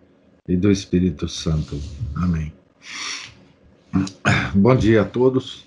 [0.47, 1.79] do Espírito Santo.
[2.15, 2.51] Amém.
[4.55, 5.65] Bom dia a todos.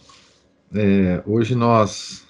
[0.74, 2.27] É, hoje nós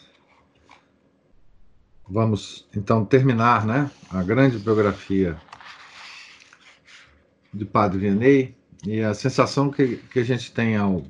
[2.08, 5.40] vamos então terminar, né, a grande biografia
[7.52, 11.02] de Padre Vianney e a sensação que, que a gente tem ao,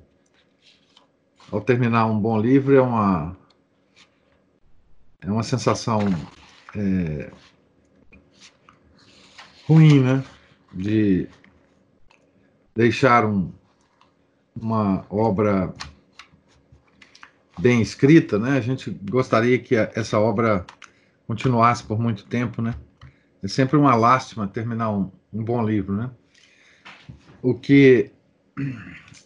[1.51, 3.37] ao terminar um bom livro é uma
[5.21, 6.01] é uma sensação
[6.77, 7.33] é,
[9.67, 10.23] ruim, né?
[10.75, 11.29] De
[12.75, 13.53] deixar um,
[14.55, 15.73] uma obra
[17.59, 18.57] bem escrita, né?
[18.57, 20.67] A gente gostaria que essa obra
[21.27, 22.75] continuasse por muito tempo, né?
[23.43, 26.11] É sempre uma lástima terminar um, um bom livro, né?
[27.43, 28.11] O que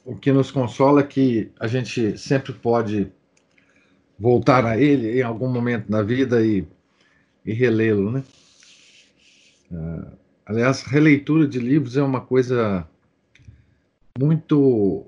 [0.04, 3.12] o que nos consola é que a gente sempre pode
[4.18, 6.66] voltar a ele em algum momento da vida e,
[7.44, 8.24] e relê-lo, né?
[9.70, 12.88] Uh, Aliás, releitura de livros é uma coisa
[14.18, 15.06] muito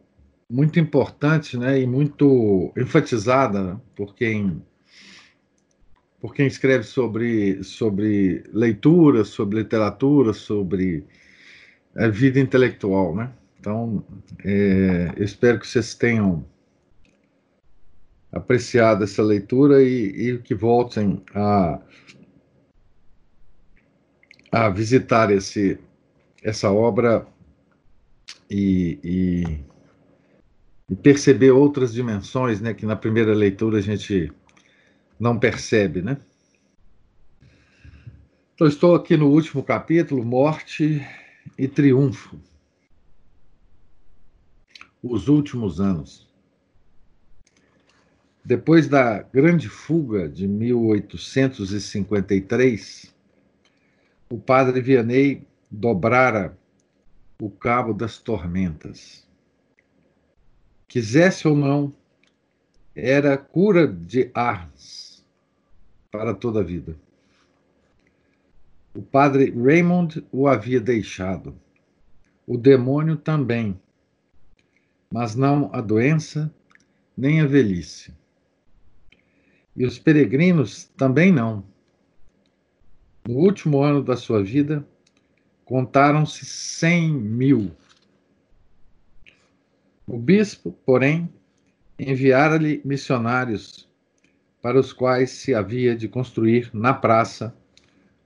[0.50, 4.62] muito importante, né, e muito enfatizada por quem
[6.20, 11.06] por quem escreve sobre sobre leitura, sobre literatura, sobre
[11.96, 13.32] a é, vida intelectual, né?
[13.58, 14.04] Então,
[14.44, 16.44] é, espero que vocês tenham
[18.30, 21.80] apreciado essa leitura e, e que voltem a
[24.50, 25.78] a visitar esse,
[26.42, 27.26] essa obra
[28.50, 29.44] e, e,
[30.90, 34.32] e, perceber outras dimensões, né, que na primeira leitura a gente
[35.18, 36.18] não percebe, né?
[38.54, 41.00] Então estou aqui no último capítulo, morte
[41.56, 42.38] e triunfo.
[45.02, 46.28] Os últimos anos.
[48.44, 53.14] Depois da grande fuga de 1853,
[54.32, 56.56] o padre Vianney dobrara
[57.40, 59.26] o cabo das tormentas.
[60.86, 61.92] Quisesse ou não,
[62.94, 65.26] era cura de Ars
[66.12, 66.96] para toda a vida.
[68.94, 71.56] O padre Raymond o havia deixado,
[72.46, 73.80] o demônio também,
[75.12, 76.52] mas não a doença
[77.16, 78.14] nem a velhice.
[79.76, 81.69] E os peregrinos também não.
[83.26, 84.86] No último ano da sua vida,
[85.64, 87.70] contaram-se cem mil.
[90.06, 91.28] O bispo, porém,
[91.98, 93.88] enviara-lhe missionários
[94.62, 97.54] para os quais se havia de construir na praça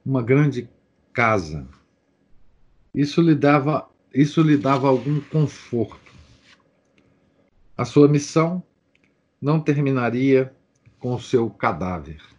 [0.04, 0.68] uma grande
[1.12, 1.66] casa.
[2.94, 6.12] Isso lhe dava, isso lhe dava algum conforto.
[7.76, 8.62] A sua missão
[9.40, 10.54] não terminaria
[10.98, 12.33] com o seu cadáver.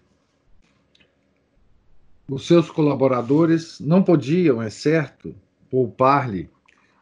[2.28, 5.36] Os seus colaboradores não podiam, é certo,
[5.70, 6.50] poupar-lhe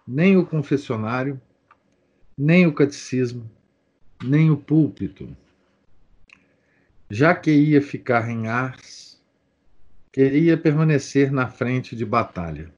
[0.06, 1.40] nem o confessionário,
[2.38, 3.50] nem o catecismo,
[4.22, 5.36] nem o púlpito.
[7.10, 9.22] Já que ia ficar em Ars,
[10.12, 12.70] queria permanecer na frente de batalha.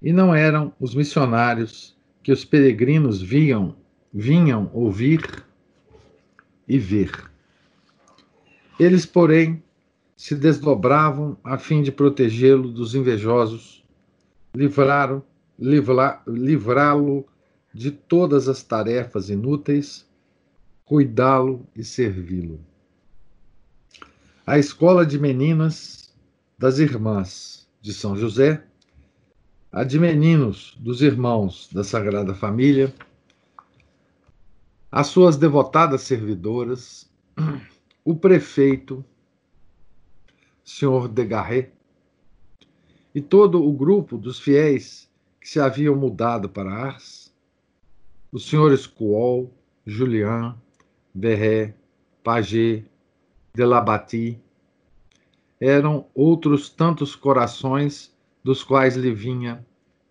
[0.00, 3.76] E não eram os missionários que os peregrinos viam,
[4.14, 5.44] vinham ouvir
[6.68, 7.10] e ver.
[8.78, 9.62] Eles, porém,
[10.22, 13.84] se desdobravam a fim de protegê-lo dos invejosos,
[15.58, 17.26] livrá-lo
[17.74, 20.08] de todas as tarefas inúteis,
[20.84, 22.60] cuidá-lo e servi-lo.
[24.46, 26.14] A escola de meninas
[26.56, 28.64] das irmãs de São José,
[29.72, 32.94] a de meninos dos irmãos da Sagrada Família,
[34.88, 37.10] as suas devotadas servidoras,
[38.04, 39.04] o prefeito
[40.64, 41.70] Senhor Degarret,
[43.14, 45.10] e todo o grupo dos fiéis
[45.40, 47.34] que se haviam mudado para Ars,
[48.30, 49.52] os senhores Cool,
[49.84, 50.56] Julian,
[51.14, 51.74] Verré,
[52.22, 52.86] Paget,
[53.54, 54.40] Delabati,
[55.60, 58.12] eram outros tantos corações
[58.42, 59.64] dos quais lhe vinha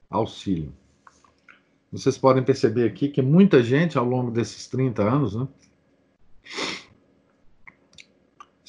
[0.10, 0.72] auxílio.
[1.92, 5.48] Vocês podem perceber aqui que muita gente ao longo desses 30 anos, né,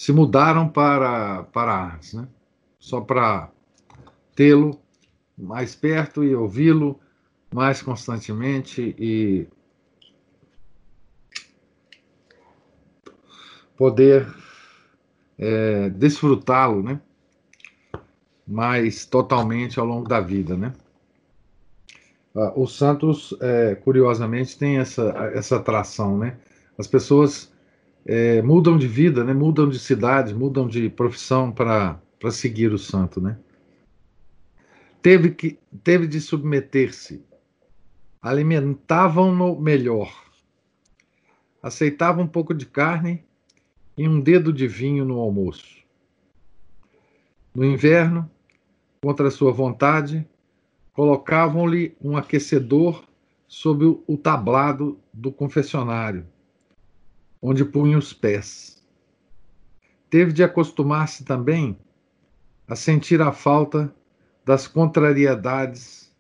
[0.03, 2.27] se mudaram para, para Artes, né?
[2.77, 3.53] só para
[4.35, 4.83] tê-lo
[5.39, 6.99] mais perto e ouvi-lo
[7.55, 9.47] mais constantemente e
[13.77, 14.27] poder
[15.39, 17.01] é, desfrutá-lo, né?
[18.45, 20.73] Mais totalmente ao longo da vida, né?
[22.35, 26.39] Ah, os santos, é, curiosamente, têm essa, essa atração, né?
[26.77, 27.52] As pessoas
[28.05, 29.33] é, mudam de vida, né?
[29.33, 32.01] Mudam de cidade, mudam de profissão para
[32.31, 33.39] seguir o santo, né?
[35.01, 37.25] Teve, que, teve de submeter-se
[38.23, 40.15] alimentavam-no melhor.
[41.61, 43.25] Aceitavam um pouco de carne
[43.99, 45.83] e um dedo de vinho no almoço.
[47.53, 48.31] No inverno,
[49.03, 50.27] contra sua vontade,
[50.93, 53.05] colocavam-lhe um aquecedor
[53.49, 56.27] sob o tablado do confessionário,
[57.43, 58.81] onde punha os pés.
[60.09, 61.77] Teve de acostumar-se também
[62.69, 63.93] a sentir a falta
[64.45, 66.15] das contrariedades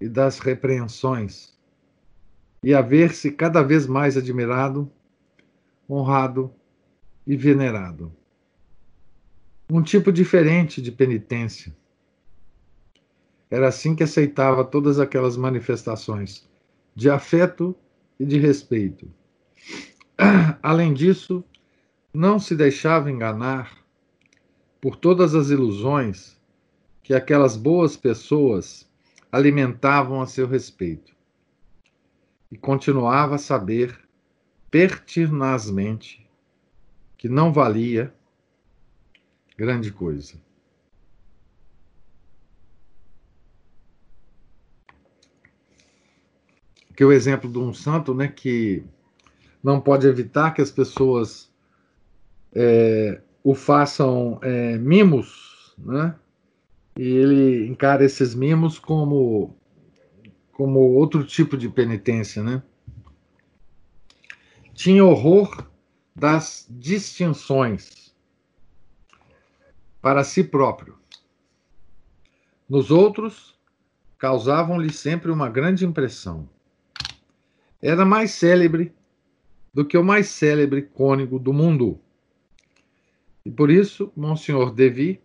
[0.00, 1.52] e das repreensões,
[2.62, 4.90] e a ver-se cada vez mais admirado,
[5.90, 6.52] honrado
[7.26, 8.12] e venerado.
[9.70, 11.74] Um tipo diferente de penitência.
[13.50, 16.48] Era assim que aceitava todas aquelas manifestações
[16.94, 17.74] de afeto
[18.18, 19.10] e de respeito.
[20.62, 21.44] Além disso,
[22.12, 23.76] não se deixava enganar
[24.80, 26.40] por todas as ilusões
[27.02, 28.88] que aquelas boas pessoas
[29.30, 31.14] alimentavam a seu respeito.
[32.50, 33.98] E continuava a saber
[34.70, 36.28] pertinazmente
[37.16, 38.14] que não valia
[39.56, 40.34] grande coisa.
[46.94, 48.84] Que o exemplo de um santo, né, que
[49.62, 51.50] não pode evitar que as pessoas
[52.54, 56.14] é, o façam é, mimos, né,
[56.96, 59.56] e ele encara esses mimos como
[60.52, 62.62] como outro tipo de penitência, né?
[64.74, 65.66] Tinha horror
[66.14, 68.14] das distinções
[70.00, 70.98] para si próprio.
[72.68, 73.58] Nos outros,
[74.18, 76.48] causavam-lhe sempre uma grande impressão.
[77.80, 78.94] Era mais célebre
[79.72, 81.98] do que o mais célebre cônego do mundo.
[83.44, 85.20] E por isso, Monsenhor Devi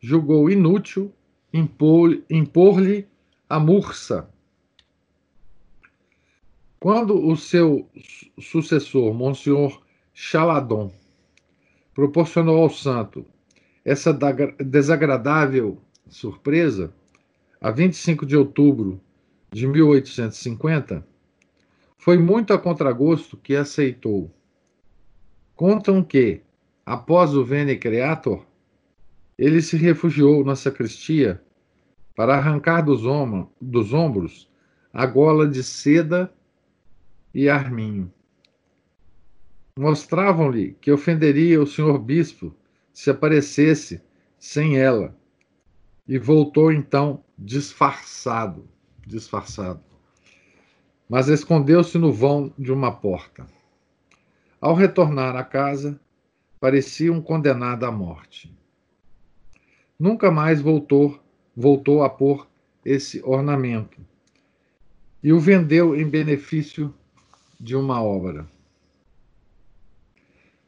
[0.00, 1.12] julgou inútil
[1.52, 3.06] impor-lhe
[3.48, 4.28] a mursa.
[6.80, 7.88] Quando o seu
[8.40, 9.80] sucessor, Monsenhor
[10.12, 10.92] Chaladon,
[11.94, 13.24] proporcionou ao santo
[13.84, 14.16] essa
[14.58, 16.92] desagradável surpresa,
[17.60, 19.00] a 25 de outubro
[19.52, 21.06] de 1850,
[22.02, 24.28] foi muito a contragosto que aceitou.
[25.54, 26.42] Contam que,
[26.84, 28.44] após o Vene Creator,
[29.38, 31.40] ele se refugiou na sacristia
[32.16, 34.50] para arrancar dos, om dos ombros
[34.92, 36.34] a gola de seda
[37.32, 38.12] e arminho.
[39.78, 42.52] Mostravam-lhe que ofenderia o senhor bispo
[42.92, 44.02] se aparecesse
[44.40, 45.16] sem ela,
[46.08, 48.68] e voltou então disfarçado,
[49.06, 49.91] disfarçado.
[51.12, 53.46] Mas escondeu-se no vão de uma porta.
[54.58, 56.00] Ao retornar à casa,
[56.58, 58.50] parecia um condenado à morte
[60.02, 61.16] nunca mais voltou,
[61.54, 62.48] voltou a pôr
[62.84, 64.04] esse ornamento
[65.22, 66.92] e o vendeu em benefício
[67.60, 68.44] de uma obra.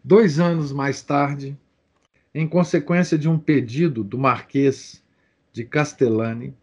[0.05, 1.59] Dois anos mais tarde,
[2.33, 5.03] em consequência de um pedido do Marquês
[5.53, 6.55] de Castellani,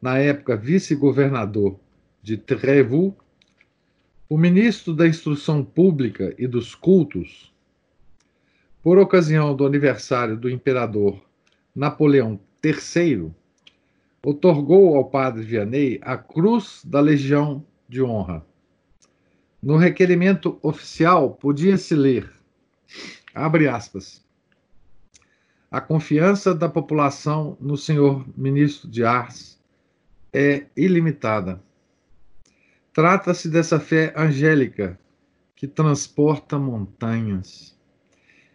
[0.00, 1.76] na época vice-governador
[2.22, 3.14] de Trevoux,
[4.28, 7.52] o ministro da Instrução Pública e dos Cultos,
[8.82, 11.20] por ocasião do aniversário do imperador
[11.74, 13.30] Napoleão III
[14.24, 18.44] otorgou ao padre Vianney a Cruz da Legião de Honra.
[19.62, 22.30] No requerimento oficial podia-se ler,
[23.34, 24.24] abre aspas,
[25.70, 29.60] a confiança da população no senhor ministro de Ars
[30.32, 31.62] é ilimitada.
[32.92, 34.98] Trata-se dessa fé angélica
[35.54, 37.78] que transporta montanhas.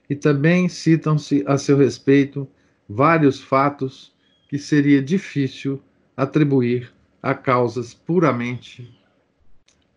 [0.09, 2.47] E também citam-se a seu respeito
[2.87, 4.13] vários fatos
[4.49, 5.81] que seria difícil
[6.15, 8.91] atribuir a causas puramente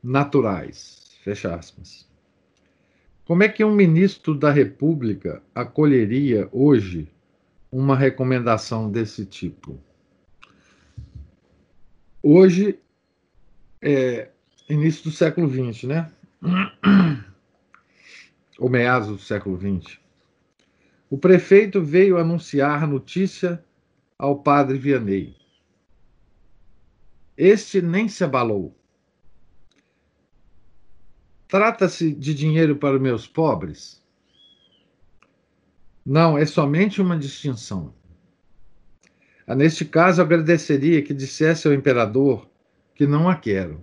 [0.03, 1.17] naturais.
[1.23, 2.09] Fecha aspas.
[3.25, 7.09] Como é que um ministro da República acolheria hoje
[7.71, 9.79] uma recomendação desse tipo?
[12.23, 12.79] Hoje,
[13.81, 14.31] é
[14.69, 16.13] início do século XX, né?
[18.59, 19.99] Ou meados do século XX.
[21.11, 23.65] O prefeito veio anunciar a notícia
[24.19, 25.37] ao padre Vianney.
[27.37, 28.77] Este nem se abalou.
[31.47, 34.03] Trata-se de dinheiro para meus pobres?
[36.05, 37.95] Não, é somente uma distinção.
[39.57, 42.47] Neste caso, agradeceria que dissesse ao imperador
[42.99, 43.81] que não a quero.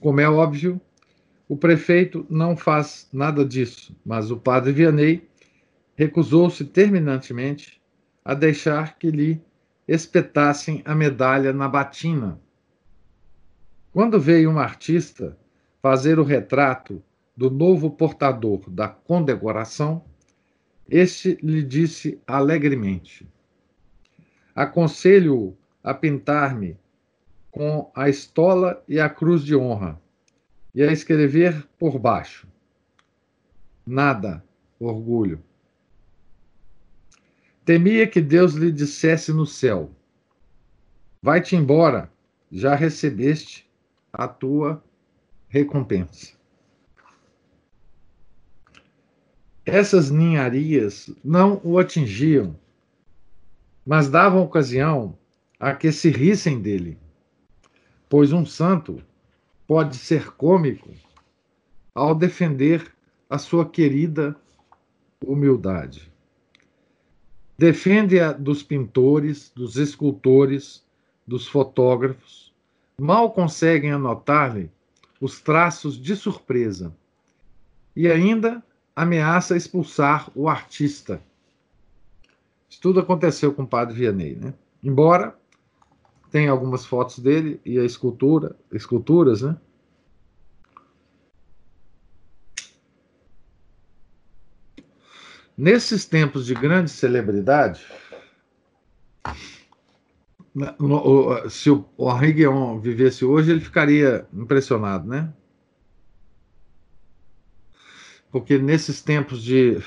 [0.00, 0.80] Como é óbvio,
[1.46, 5.28] o prefeito não faz nada disso, mas o padre Vianney
[5.94, 7.82] recusou-se terminantemente
[8.24, 9.42] a deixar que lhe
[9.86, 12.40] espetassem a medalha na batina.
[13.92, 15.38] Quando veio um artista
[15.82, 17.02] fazer o retrato
[17.36, 20.02] do novo portador da condecoração,
[20.88, 23.28] este lhe disse alegremente:
[24.54, 26.78] Aconselho-o a pintar-me
[27.56, 29.98] com a estola e a cruz de honra,
[30.74, 32.46] e a escrever por baixo:
[33.86, 34.44] Nada,
[34.78, 35.42] orgulho.
[37.64, 39.90] Temia que Deus lhe dissesse no céu:
[41.22, 42.12] Vai-te embora,
[42.52, 43.66] já recebeste
[44.12, 44.84] a tua
[45.48, 46.36] recompensa.
[49.64, 52.54] Essas ninharias não o atingiam,
[53.84, 55.18] mas davam ocasião
[55.58, 56.98] a que se rissem dele,
[58.08, 59.02] pois um santo
[59.66, 60.90] pode ser cômico
[61.94, 62.92] ao defender
[63.28, 64.36] a sua querida
[65.24, 66.12] humildade.
[67.58, 70.84] Defende-a dos pintores, dos escultores,
[71.26, 72.54] dos fotógrafos.
[73.00, 74.70] Mal conseguem anotar-lhe
[75.20, 76.94] os traços de surpresa.
[77.94, 78.62] E ainda
[78.94, 81.20] ameaça expulsar o artista.
[82.68, 84.54] Isso tudo aconteceu com o padre Vianney, né?
[84.82, 85.36] Embora
[86.36, 89.56] tenha algumas fotos dele e a escultura, esculturas, né?
[95.56, 97.82] Nesses tempos de grande celebridade,
[101.48, 105.32] se o Henri Guion vivesse hoje, ele ficaria impressionado, né?
[108.30, 109.82] Porque nesses tempos de.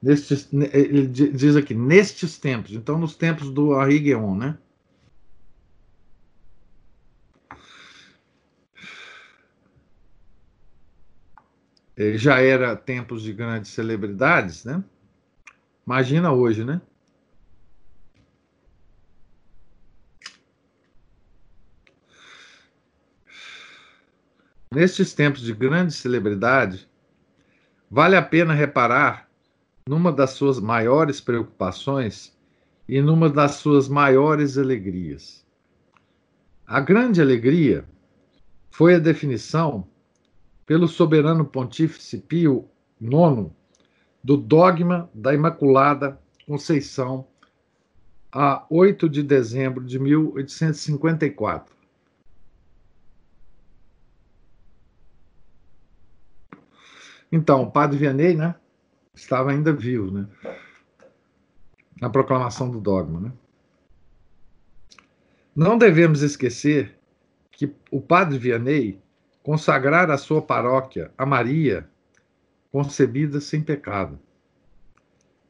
[0.00, 4.56] Nestes, ele diz aqui, nestes tempos, então nos tempos do Henri Guion, né?
[12.16, 14.84] Já era tempos de grandes celebridades, né?
[15.84, 16.80] Imagina hoje, né?
[24.72, 26.88] Nestes tempos de grande celebridade,
[27.90, 29.28] vale a pena reparar
[29.88, 32.36] numa das suas maiores preocupações
[32.86, 35.44] e numa das suas maiores alegrias.
[36.66, 37.84] A grande alegria
[38.70, 39.88] foi a definição
[40.68, 42.68] pelo soberano pontífice Pio
[43.00, 43.50] IX
[44.22, 47.26] do dogma da Imaculada Conceição
[48.30, 51.74] a 8 de dezembro de 1854.
[57.32, 58.54] Então, o padre Vianney, né,
[59.14, 60.28] estava ainda vivo, né,
[61.98, 63.32] na proclamação do dogma, né.
[65.56, 66.98] Não devemos esquecer
[67.50, 69.00] que o padre Vianney
[69.48, 71.88] consagrar a sua paróquia a Maria,
[72.70, 74.18] concebida sem pecado.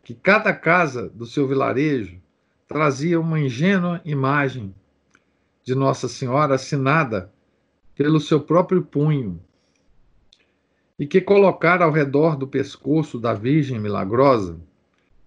[0.04, 2.22] Que cada casa do seu vilarejo
[2.68, 4.72] trazia uma ingênua imagem
[5.64, 7.32] de Nossa Senhora assinada
[7.96, 9.42] pelo seu próprio punho,
[10.96, 14.60] e que colocara ao redor do pescoço da Virgem Milagrosa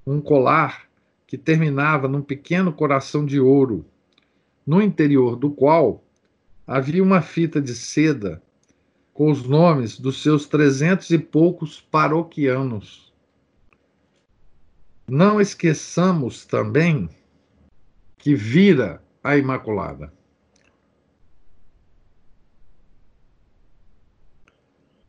[0.08, 0.88] um colar
[1.28, 3.86] que terminava num pequeno coração de ouro,
[4.66, 6.02] no interior do qual
[6.66, 8.42] havia uma fita de seda
[9.14, 13.12] com os nomes dos seus trezentos e poucos paroquianos.
[15.08, 17.10] Não esqueçamos também
[18.18, 20.14] que vira a Imaculada.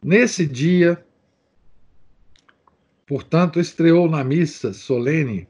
[0.02, 1.04] Nesse dia,
[3.06, 5.46] portanto, estreou na missa solene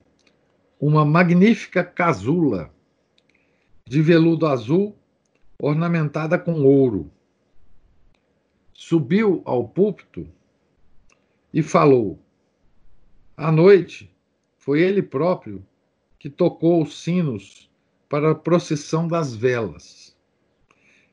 [0.78, 2.70] uma magnífica casula
[3.86, 4.98] de veludo azul
[5.58, 7.11] ornamentada com ouro
[8.84, 10.28] subiu ao púlpito
[11.54, 12.20] e falou.
[13.36, 14.12] À noite,
[14.58, 15.64] foi ele próprio
[16.18, 17.70] que tocou os sinos
[18.08, 20.16] para a procissão das velas.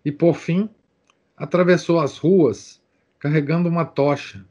[0.03, 0.67] E, por fim,
[1.37, 2.81] atravessou as ruas
[3.19, 4.43] carregando uma tocha,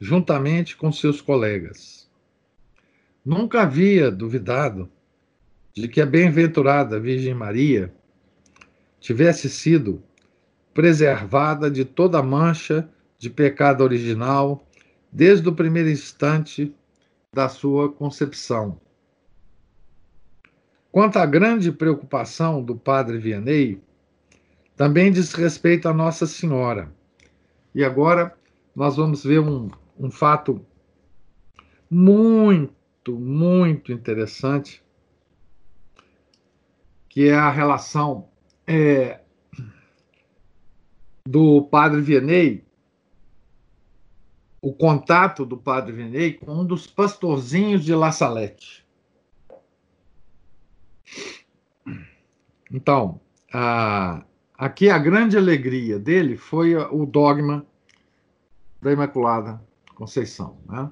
[0.00, 2.10] juntamente com seus colegas.
[3.24, 4.90] Nunca havia duvidado
[5.72, 7.94] de que a bem-aventurada Virgem Maria
[8.98, 10.02] tivesse sido
[10.72, 14.64] preservada de toda mancha de pecado original
[15.10, 16.74] desde o primeiro instante
[17.32, 18.80] da sua concepção.
[20.90, 23.80] Quanto à grande preocupação do padre Vianney,
[24.76, 26.90] também diz respeito a Nossa Senhora.
[27.74, 28.34] E agora
[28.74, 30.64] nós vamos ver um, um fato
[31.90, 34.82] muito, muito interessante,
[37.08, 38.28] que é a relação
[38.66, 39.20] é,
[41.28, 42.64] do padre Vianney,
[44.62, 48.82] o contato do padre Vianney com um dos pastorzinhos de La Salette.
[52.72, 53.20] Então,
[53.52, 54.24] a,
[54.56, 57.66] aqui a grande alegria dele foi o dogma
[58.80, 59.62] da Imaculada
[59.94, 60.58] Conceição.
[60.66, 60.90] Né?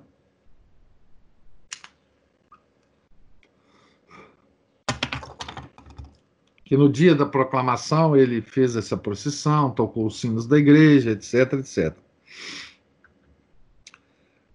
[6.66, 11.54] Que no dia da proclamação ele fez essa procissão, tocou os sinos da igreja, etc,
[11.54, 11.96] etc.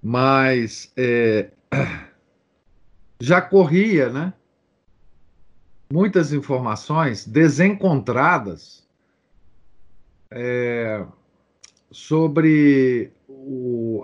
[0.04, 1.50] Mas é,
[3.20, 4.34] já corria, né?
[5.92, 8.88] muitas informações desencontradas
[10.32, 11.06] é,
[11.92, 13.12] sobre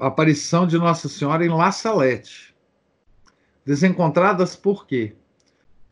[0.02, 2.54] a aparição de Nossa Senhora em La Salette.
[3.66, 5.16] Desencontradas por quê?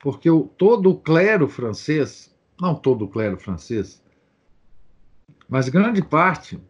[0.06, 2.32] Porque o, todo o clero francês,
[2.62, 4.04] não todo o clero francês,
[5.50, 6.62] mas grande parte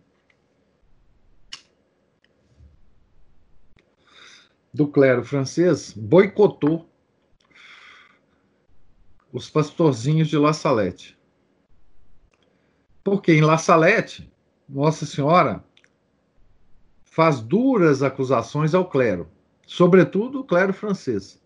[4.73, 6.89] do clero francês boicotou
[9.33, 11.19] os pastorzinhos de La Salette.
[13.03, 14.31] Porque em La Salette,
[14.65, 15.61] Nossa Senhora
[17.03, 19.29] faz duras acusações ao clero,
[19.67, 21.43] sobretudo o clero francês.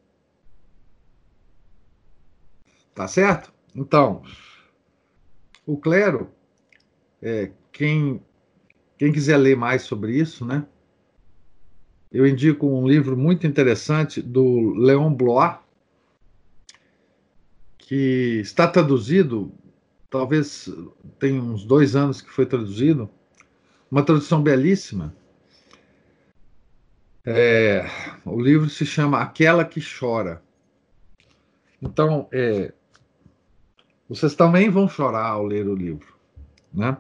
[3.00, 3.54] Tá certo?
[3.74, 4.24] Então,
[5.66, 6.30] o clero,
[7.22, 8.22] é, quem,
[8.98, 10.66] quem quiser ler mais sobre isso, né?
[12.12, 15.56] Eu indico um livro muito interessante do Léon Blois,
[17.78, 19.50] que está traduzido,
[20.10, 20.70] talvez
[21.18, 23.10] tem uns dois anos que foi traduzido,
[23.90, 25.16] uma tradução belíssima.
[27.26, 27.86] É,
[28.26, 30.44] o livro se chama Aquela que Chora.
[31.82, 32.74] Então, é,
[34.10, 36.16] vocês também vão chorar ao ler o livro,
[36.74, 36.98] né?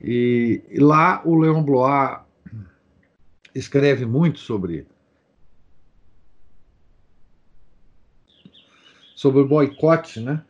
[0.00, 2.20] E, e lá o Leon Blois
[3.52, 4.86] escreve muito sobre
[9.16, 10.44] sobre o boicote, né?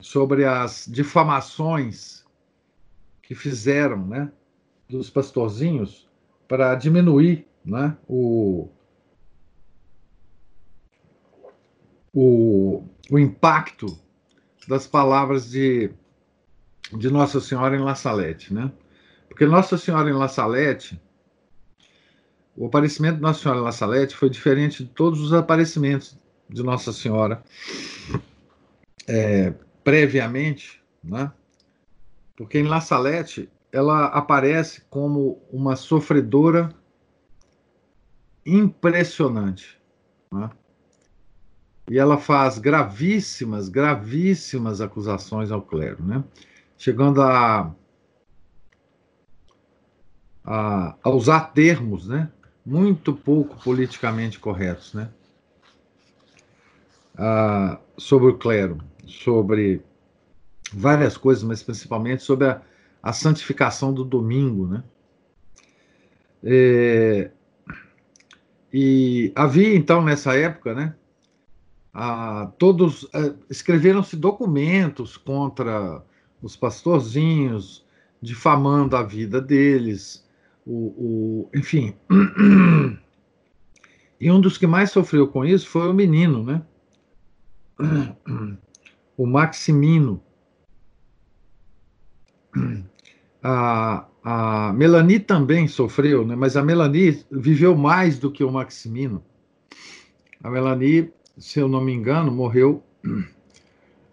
[0.00, 2.24] Sobre as difamações
[3.20, 4.32] que fizeram, né?
[4.88, 6.08] Dos pastorzinhos
[6.48, 7.96] para diminuir, né?
[8.08, 8.68] O,
[12.14, 13.86] o, o impacto
[14.66, 15.90] das palavras de,
[16.94, 18.72] de Nossa Senhora em La Salette, né?
[19.28, 20.98] Porque Nossa Senhora em La Salette,
[22.56, 26.62] o aparecimento de Nossa Senhora em La Salette foi diferente de todos os aparecimentos de
[26.62, 27.44] Nossa Senhora
[29.06, 29.52] é,
[29.84, 31.30] previamente, né?
[32.34, 36.70] porque em La Salette ela aparece como uma sofredora
[38.46, 39.78] impressionante.
[40.32, 40.48] Né?
[41.92, 46.24] E ela faz gravíssimas, gravíssimas acusações ao clero, né?
[46.78, 47.70] chegando a,
[50.42, 52.30] a, a usar termos né?
[52.64, 54.94] muito pouco politicamente corretos.
[54.94, 55.10] Né?
[57.18, 59.82] ah, sobre o clero, sobre
[60.72, 62.62] várias coisas, mas principalmente sobre a,
[63.02, 64.82] a santificação do domingo, né?
[66.42, 67.30] É,
[68.72, 70.94] e havia então nessa época, né?
[71.92, 76.02] Ah, todos ah, escreveram-se documentos contra
[76.40, 77.84] os pastorzinhos,
[78.20, 80.26] difamando a vida deles,
[80.66, 81.94] o, o enfim.
[84.20, 86.62] E um dos que mais sofreu com isso foi o menino, né?
[89.16, 90.22] o Maximino,
[93.42, 96.36] a, a Melanie também sofreu, né?
[96.36, 99.24] mas a Melanie viveu mais do que o Maximino.
[100.42, 102.84] A Melanie, se eu não me engano, morreu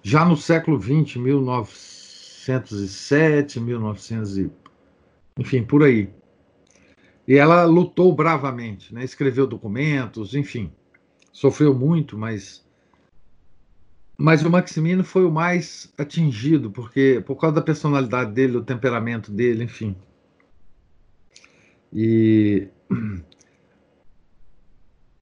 [0.01, 4.49] já no século XX, 1907, 1900 e...
[5.37, 6.09] enfim, por aí.
[7.27, 9.03] E ela lutou bravamente, né?
[9.03, 10.71] escreveu documentos, enfim,
[11.31, 12.67] sofreu muito, mas
[14.21, 19.31] mas o Maximino foi o mais atingido, porque por causa da personalidade dele, do temperamento
[19.31, 19.95] dele, enfim.
[21.93, 22.67] E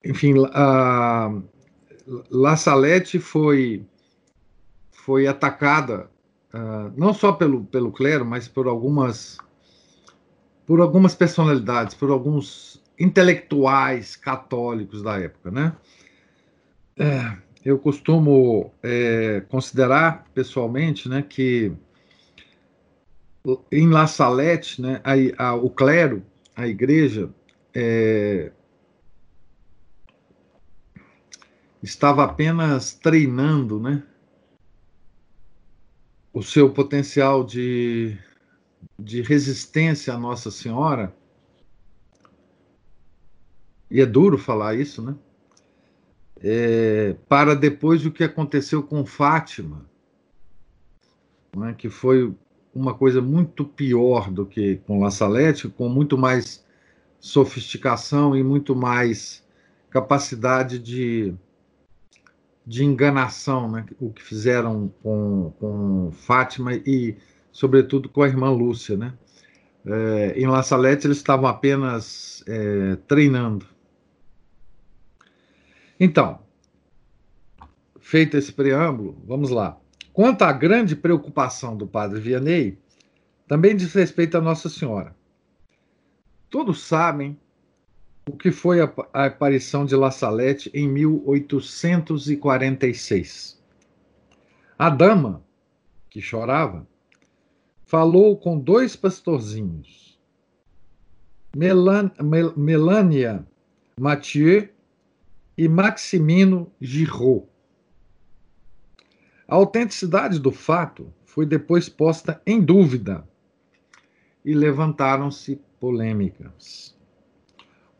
[0.04, 1.32] enfim, a
[2.30, 3.86] La Salette foi
[4.92, 6.10] foi atacada
[6.54, 9.38] uh, não só pelo, pelo clero, mas por algumas
[10.66, 15.74] por algumas personalidades, por alguns intelectuais católicos da época, né?
[16.98, 21.72] É, eu costumo é, considerar pessoalmente né, que
[23.72, 26.24] em La Salette, né, a, a, o clero,
[26.56, 27.30] a igreja,
[27.74, 28.52] é,
[31.88, 34.04] estava apenas treinando né,
[36.34, 38.18] o seu potencial de,
[39.00, 41.16] de resistência à Nossa Senhora.
[43.90, 45.16] E é duro falar isso, né?
[46.40, 49.86] É, para depois o que aconteceu com Fátima,
[51.56, 52.36] né, que foi
[52.76, 56.64] uma coisa muito pior do que com La Salette, com muito mais
[57.20, 59.44] sofisticação e muito mais
[59.90, 61.34] capacidade de,
[62.68, 63.86] de enganação, né?
[63.98, 67.16] o que fizeram com, com Fátima e,
[67.50, 68.98] sobretudo, com a irmã Lúcia.
[68.98, 69.14] Né?
[69.86, 73.66] É, em La Salette, eles estavam apenas é, treinando.
[75.98, 76.40] Então,
[78.02, 79.80] feito esse preâmbulo, vamos lá.
[80.12, 82.78] Quanto à grande preocupação do padre Vianney,
[83.48, 85.16] também diz respeito a Nossa Senhora.
[86.50, 87.40] Todos sabem
[88.28, 93.62] o que foi a, a aparição de La Salette em 1846.
[94.78, 95.42] A dama,
[96.10, 96.86] que chorava,
[97.86, 100.20] falou com dois pastorzinhos,
[101.56, 103.48] Melan, Mel, Melania
[104.00, 104.70] Mathieu
[105.58, 107.48] e Maximino Giraud
[109.48, 113.26] a autenticidade do fato foi depois posta em dúvida
[114.44, 116.97] e levantaram-se polêmicas.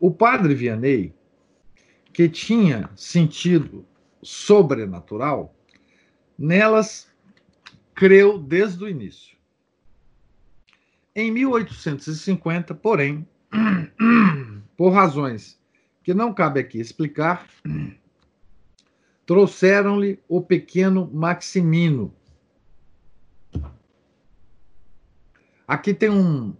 [0.00, 1.14] O padre Vianney,
[2.12, 3.84] que tinha sentido
[4.22, 5.54] sobrenatural,
[6.38, 7.08] nelas
[7.94, 9.36] creu desde o início.
[11.14, 13.26] Em 1850, porém,
[14.76, 15.60] por razões
[16.04, 17.48] que não cabe aqui explicar,
[19.26, 22.14] trouxeram-lhe o pequeno Maximino.
[25.66, 26.56] Aqui tem um,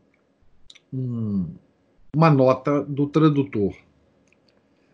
[0.93, 1.55] um,
[2.15, 3.77] uma nota do tradutor.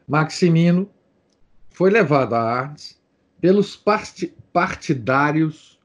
[0.07, 0.89] Maximino
[1.71, 3.01] foi levado a Ardes
[3.41, 3.81] pelos
[4.53, 5.79] partidários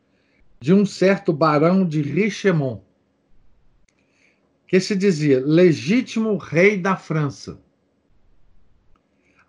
[0.59, 2.81] de um certo barão de Richemont,
[4.67, 7.59] que se dizia legítimo rei da França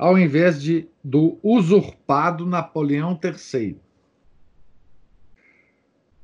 [0.00, 3.78] ao invés de do usurpado Napoleão III.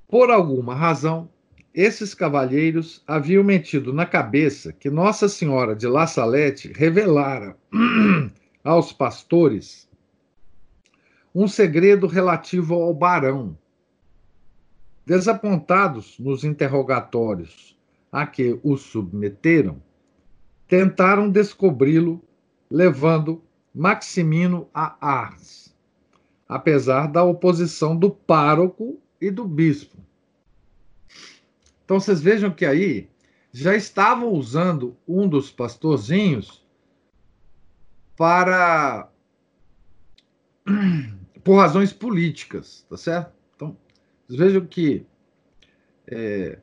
[0.08, 1.28] Por alguma razão,
[1.76, 7.54] esses cavalheiros haviam metido na cabeça que Nossa Senhora de La Salette revelara
[8.64, 9.86] aos pastores
[11.34, 13.58] um segredo relativo ao barão.
[15.04, 17.76] Desapontados nos interrogatórios
[18.10, 19.82] a que os submeteram,
[20.66, 22.22] tentaram descobri-lo,
[22.70, 23.42] levando
[23.74, 25.76] Maximino a Ars,
[26.48, 30.05] apesar da oposição do pároco e do bispo.
[31.86, 33.08] Então vocês vejam que aí
[33.52, 36.66] já estavam usando um dos pastorzinhos
[38.16, 39.08] para
[41.44, 43.32] por razões políticas, tá certo?
[43.54, 43.76] Então
[44.26, 45.06] vocês vejam que
[46.08, 46.58] é,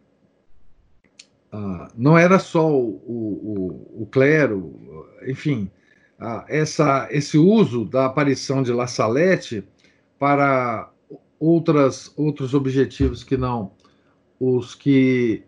[1.54, 5.72] ah, não era só o, o, o clero, enfim,
[6.50, 9.66] essa, esse uso da aparição de La Salette
[10.20, 10.92] para
[11.40, 13.72] outras, outros objetivos que não
[14.40, 15.44] os que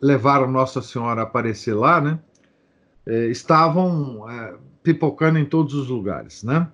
[0.00, 2.18] levaram Nossa Senhora a aparecer lá, né?
[3.06, 6.70] É, estavam é, pipocando em todos os lugares, né?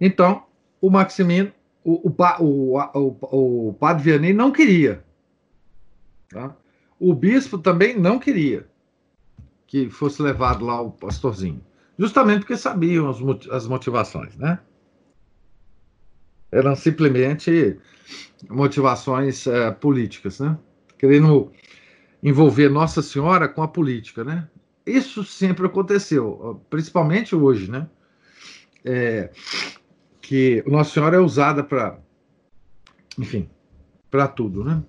[0.00, 0.44] Então,
[0.80, 1.52] o Maximino,
[1.84, 5.04] o, o, o, o, padre Vianney não queria.
[6.30, 6.56] Tá?
[6.98, 8.66] O bispo também não queria
[9.66, 11.62] que fosse levado lá o pastorzinho
[11.98, 13.08] justamente porque sabiam
[13.50, 14.58] as motivações, né?
[16.54, 17.76] Eram simplesmente
[18.48, 20.56] motivações é, políticas, né?
[20.96, 21.50] Querendo
[22.22, 24.48] envolver Nossa Senhora com a política, né?
[24.86, 27.88] Isso sempre aconteceu, principalmente hoje, né?
[28.84, 29.30] É,
[30.20, 31.98] que Nossa Senhora é usada para,
[33.18, 33.48] enfim,
[34.10, 34.82] para tudo, né?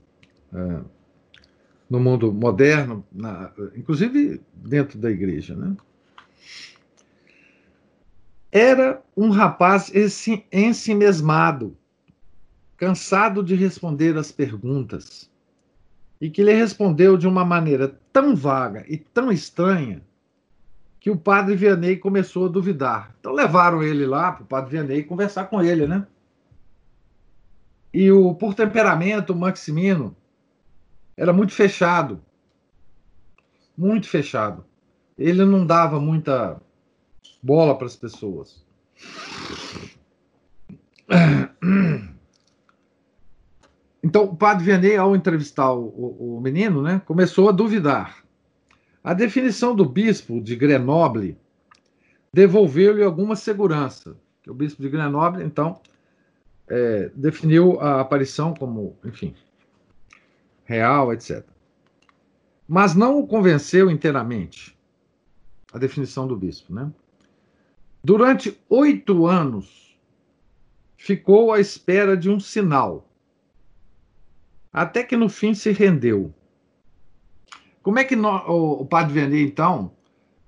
[0.54, 0.80] É,
[1.90, 5.76] no mundo moderno, na, inclusive dentro da igreja, né?
[8.58, 9.92] Era um rapaz
[10.50, 11.78] ensimesmado,
[12.78, 15.30] cansado de responder às perguntas,
[16.22, 20.02] e que lhe respondeu de uma maneira tão vaga e tão estranha
[21.02, 23.14] que o padre Vianney começou a duvidar.
[23.20, 26.08] Então levaram ele lá para o padre Vianney conversar com ele, né?
[27.94, 30.16] E o, por temperamento, o Maximino
[31.18, 32.22] era muito fechado.
[33.78, 34.64] Muito fechado.
[35.18, 36.62] Ele não dava muita
[37.46, 38.66] bola para as pessoas.
[44.04, 48.24] Então, o padre Vianney, ao entrevistar o, o, menino, né, começou a duvidar.
[49.04, 51.36] A definição do bispo de Grenoble
[52.32, 54.16] devolveu-lhe alguma segurança.
[54.48, 55.82] O bispo de Grenoble, então,
[56.68, 59.34] é, definiu a aparição como, enfim,
[60.66, 61.44] real, etc.
[62.68, 64.78] Mas não o convenceu inteiramente,
[65.74, 66.74] a definição do bispo.
[66.74, 66.92] Né?
[68.06, 69.98] Durante oito anos,
[70.96, 73.10] ficou à espera de um sinal
[74.72, 76.32] até que no fim se rendeu.
[77.82, 79.92] Como é que o, o padre Verney, então,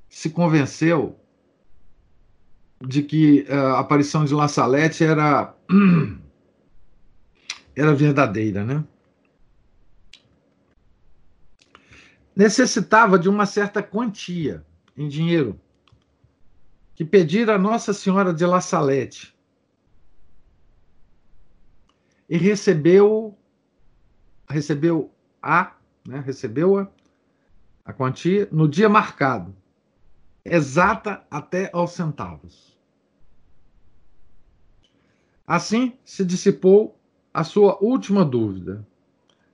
[0.07, 1.19] se convenceu
[2.79, 5.55] de que uh, a aparição de La Salette era,
[7.75, 8.85] era verdadeira, né?
[12.35, 14.63] Necessitava de uma certa quantia
[14.95, 15.59] em dinheiro
[16.97, 19.31] que pedira a Nossa Senhora de La Salette
[22.27, 23.37] e recebeu
[24.49, 25.75] recebeu a,
[26.07, 26.89] né, recebeu-a,
[27.85, 29.55] a quantia, no dia marcado,
[30.43, 32.75] exata até aos centavos.
[35.45, 36.99] Assim se dissipou
[37.31, 38.83] a sua última dúvida,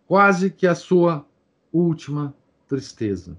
[0.08, 1.28] quase que a sua
[1.74, 2.34] última
[2.70, 3.38] tristeza.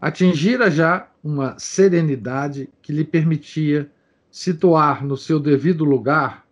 [0.00, 3.90] Atingira já uma serenidade que lhe permitia
[4.30, 6.46] situar no seu devido lugar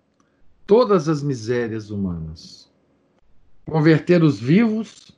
[0.67, 2.69] todas as misérias humanas,
[3.65, 5.17] converter os vivos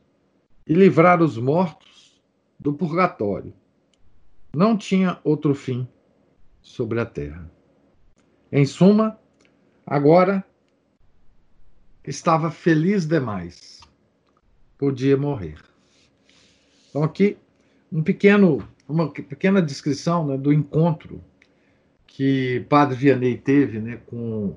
[0.66, 2.20] e livrar os mortos
[2.60, 3.54] do purgatório.
[4.54, 5.88] Não tinha outro fim
[6.60, 7.50] sobre a terra.
[8.52, 9.18] Em suma,
[9.86, 10.44] agora
[12.04, 13.80] estava feliz demais.
[14.76, 15.58] Podia morrer.
[16.90, 17.38] Então aqui
[17.92, 21.22] um pequeno, uma pequena descrição né, do encontro
[22.06, 24.54] que Padre Vianney teve né, com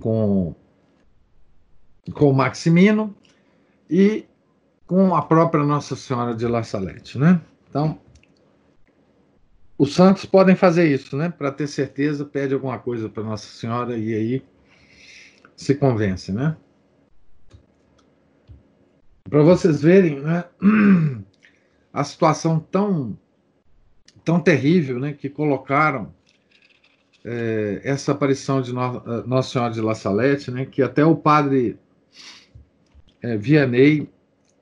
[0.00, 0.54] com,
[2.12, 3.14] com Maximino
[3.88, 4.26] e
[4.86, 7.40] com a própria Nossa Senhora de La Salette, né?
[7.68, 7.98] Então,
[9.78, 11.28] os santos podem fazer isso, né?
[11.28, 14.42] Para ter certeza, pede alguma coisa para Nossa Senhora e aí
[15.56, 16.56] se convence, né?
[19.28, 20.44] Para vocês verem, né?
[21.92, 23.18] A situação tão
[24.24, 25.12] tão terrível, né?
[25.12, 26.12] Que colocaram
[27.26, 31.16] é, essa aparição de no, eh, Nossa Senhora de La Salette, né, que até o
[31.16, 31.76] padre
[33.20, 34.08] é, Vianney,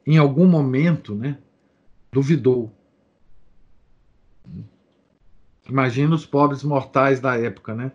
[0.06, 1.36] em algum momento, né,
[2.10, 2.72] duvidou.
[5.68, 7.92] Imagina os pobres mortais da época, né,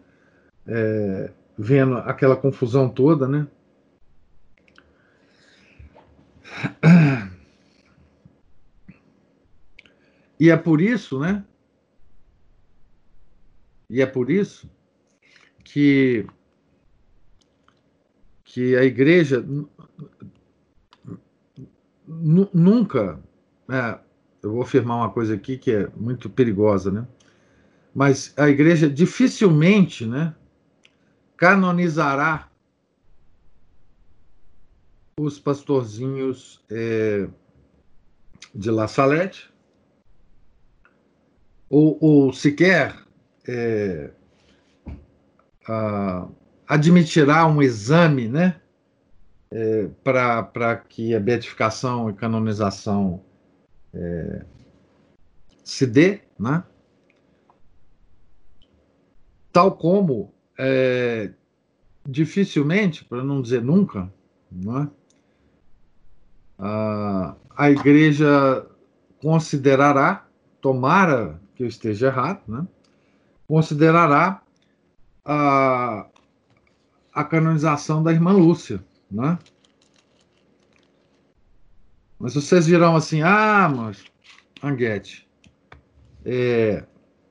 [0.68, 3.48] é, vendo aquela confusão toda, né.
[10.40, 11.44] E é por isso, né,
[13.90, 14.70] e é por isso
[15.64, 16.26] que,
[18.44, 19.44] que a igreja
[22.08, 23.20] nunca.
[23.68, 24.00] É,
[24.42, 27.08] eu vou afirmar uma coisa aqui que é muito perigosa, né?
[27.94, 30.36] Mas a igreja dificilmente né,
[31.36, 32.49] canonizará
[35.22, 37.28] os pastorzinhos é,
[38.56, 39.52] de La Salette,
[41.70, 42.96] ou, ou sequer
[43.48, 44.12] é,
[45.68, 46.28] a,
[46.68, 48.62] admitirá um exame né,
[49.52, 53.24] é, para que a beatificação e canonização
[53.94, 54.46] é,
[55.64, 56.64] se dê, né?
[59.52, 61.34] tal como é,
[62.08, 64.12] dificilmente, para não dizer nunca,
[64.52, 64.90] né,
[66.60, 68.66] a, igreja
[69.22, 70.28] considerará,
[70.62, 72.68] tomara que eu esteja errado, né,
[73.48, 74.42] considerará
[75.24, 76.06] a,
[77.14, 79.40] a canonização da irmã Lúcia, né?
[82.20, 84.04] Mas vocês dirão assim, ah, mas
[84.62, 85.28] Anguete,
[86.26, 86.86] é,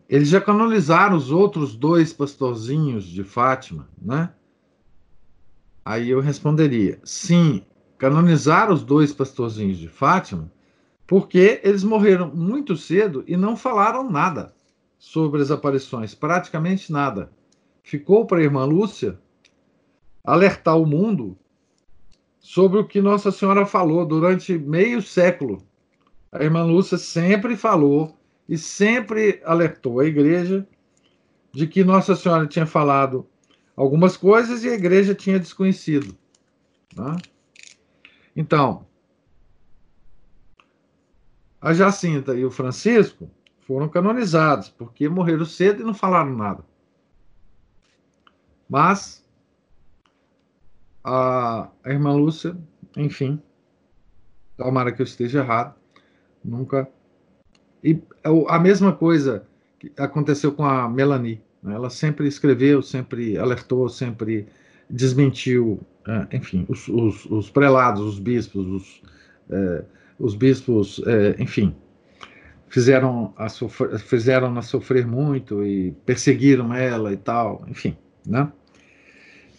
[0.09, 4.33] eles já canonizaram os outros dois pastorzinhos de Fátima, né?
[5.85, 7.65] Aí eu responderia, sim,
[7.99, 10.51] canonizaram os dois pastorzinhos de Fátima,
[11.07, 14.55] porque eles morreram muito cedo e não falaram nada
[14.99, 17.31] sobre as aparições, praticamente nada.
[17.83, 19.19] Ficou para a irmã Lúcia
[20.25, 21.37] alertar o mundo
[22.39, 25.63] sobre o que Nossa Senhora falou durante meio século.
[26.31, 28.17] A irmã Lúcia sempre falou
[28.49, 30.67] e sempre alertou a igreja
[31.53, 33.27] de que Nossa Senhora tinha falado
[33.75, 36.15] algumas coisas e a igreja tinha desconhecido.
[36.95, 37.17] Tá?
[38.39, 38.87] Então,
[41.61, 43.29] a Jacinta e o Francisco
[43.67, 46.65] foram canonizados, porque morreram cedo e não falaram nada.
[48.69, 49.27] Mas
[51.03, 52.57] a, irmã Lúcia,
[52.97, 53.43] enfim,
[54.57, 55.75] tomara que eu esteja errado,
[56.45, 56.89] nunca.
[57.83, 58.01] E
[58.47, 59.45] a mesma coisa
[59.81, 61.43] que aconteceu com a Melanie.
[61.61, 61.75] Né?
[61.75, 64.47] Ela sempre escreveu, sempre alertou, sempre
[64.89, 69.03] desmentiu, é, enfim, os, os, os, prelados, os bispos, os,
[69.51, 69.85] é,
[70.19, 71.77] os bispos, é, enfim,
[72.69, 78.51] fizeram a sofrer, fizeram a sofrer muito e perseguiram ela e tal, enfim, né?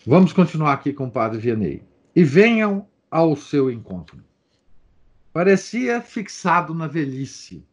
[0.06, 1.84] Vamos continuar aqui com o padre Vianney.
[2.16, 4.18] E venham ao seu encontro.
[5.32, 7.64] Parecia fixado na velhice.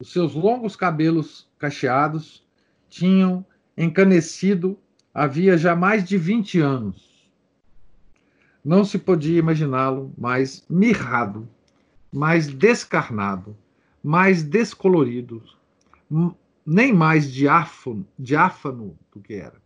[0.00, 2.44] Os seus longos cabelos cacheados
[2.88, 3.46] tinham
[3.76, 4.76] encanecido
[5.14, 7.09] havia já mais de 20 anos.
[8.70, 11.48] Não se podia imaginá-lo mais mirrado,
[12.12, 13.56] mais descarnado,
[14.00, 15.42] mais descolorido,
[16.64, 19.60] nem mais diáfano, diáfano do que era.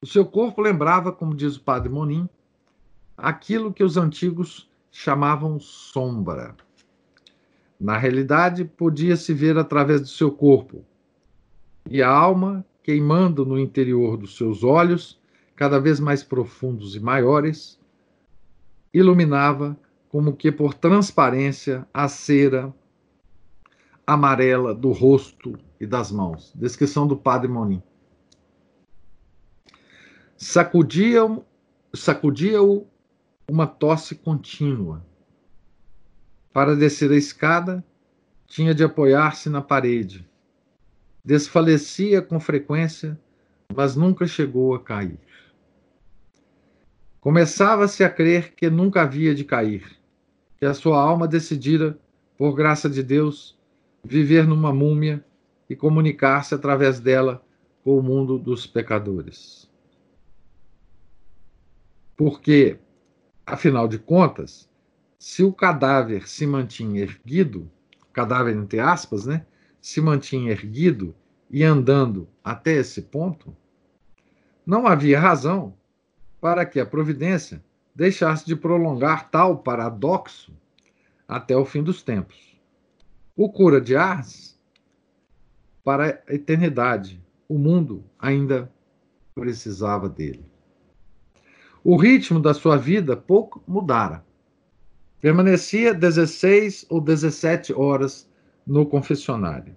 [0.00, 2.28] O seu corpo lembrava, como diz o padre Monim,
[3.16, 6.54] aquilo que os antigos chamavam sombra.
[7.80, 10.84] Na realidade, podia-se ver através do seu corpo,
[11.90, 15.20] e a alma, queimando no interior dos seus olhos,
[15.56, 17.82] cada vez mais profundos e maiores,
[18.94, 19.76] iluminava,
[20.08, 22.72] como que por transparência, a cera
[24.06, 26.52] amarela do rosto e das mãos.
[26.54, 27.82] Descrição do padre Monim.
[30.36, 31.44] Sacudia-o
[31.92, 32.58] sacudia
[33.48, 35.04] uma tosse contínua.
[36.52, 37.84] Para descer a escada,
[38.46, 40.28] tinha de apoiar-se na parede.
[41.24, 43.18] Desfalecia com frequência,
[43.74, 45.18] mas nunca chegou a cair.
[47.24, 49.98] Começava-se a crer que nunca havia de cair,
[50.58, 51.98] que a sua alma decidira,
[52.36, 53.58] por graça de Deus,
[54.04, 55.24] viver numa múmia
[55.66, 57.42] e comunicar-se através dela
[57.82, 59.72] com o mundo dos pecadores.
[62.14, 62.78] Porque,
[63.46, 64.68] afinal de contas,
[65.18, 67.70] se o cadáver se mantinha erguido,
[68.12, 69.46] cadáver entre aspas, né,
[69.80, 71.14] se mantinha erguido
[71.50, 73.56] e andando até esse ponto,
[74.66, 75.74] não havia razão
[76.44, 80.52] para que a providência deixasse de prolongar tal paradoxo
[81.26, 82.60] até o fim dos tempos.
[83.34, 84.54] O cura de Ars
[85.82, 87.18] para a eternidade.
[87.48, 88.70] O mundo ainda
[89.34, 90.44] precisava dele.
[91.82, 94.22] O ritmo da sua vida pouco mudara.
[95.22, 98.28] Permanecia 16 ou 17 horas
[98.66, 99.74] no confessionário.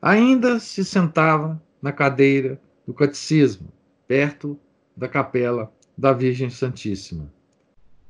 [0.00, 3.70] Ainda se sentava na cadeira do catecismo,
[4.08, 4.58] perto
[4.96, 7.32] da capela da Virgem Santíssima.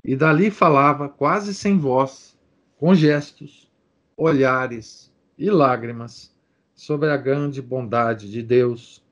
[0.04, 2.38] E dali falava quase sem voz,
[2.76, 3.70] com gestos,
[4.16, 6.34] olhares e lágrimas
[6.74, 9.02] sobre a grande bondade de Deus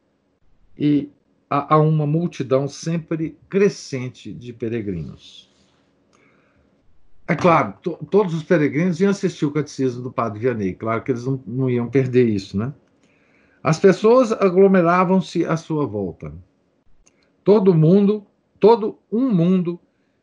[0.78, 1.10] e
[1.48, 5.50] a, a uma multidão sempre crescente de peregrinos.
[7.26, 11.10] É claro, to, todos os peregrinos iam assistir o catecismo do Padre Vianney, claro que
[11.10, 12.72] eles não, não iam perder isso, né?
[13.62, 16.34] As pessoas aglomeravam-se à sua volta.
[17.44, 18.26] Todo mundo,
[18.58, 19.78] todo um mundo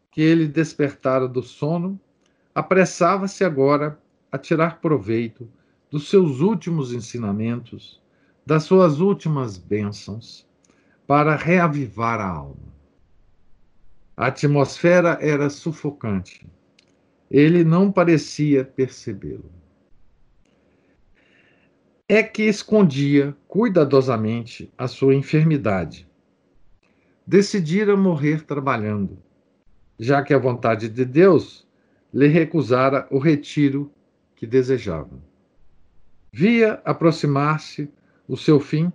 [0.09, 1.99] que ele despertara do sono,
[2.53, 3.97] apressava-se agora
[4.31, 5.47] a tirar proveito
[5.91, 8.01] dos seus últimos ensinamentos,
[8.45, 10.47] das suas últimas bênçãos,
[11.05, 12.71] para reavivar a alma.
[14.17, 16.47] A atmosfera era sufocante.
[17.29, 19.51] Ele não parecia percebê-lo.
[22.09, 26.10] É que escondia cuidadosamente a sua enfermidade.
[27.31, 29.17] Decidira morrer trabalhando,
[29.97, 31.65] já que a vontade de Deus
[32.13, 33.89] lhe recusara o retiro
[34.35, 35.17] que desejava.
[36.29, 37.89] Via aproximar-se
[38.27, 38.91] o seu fim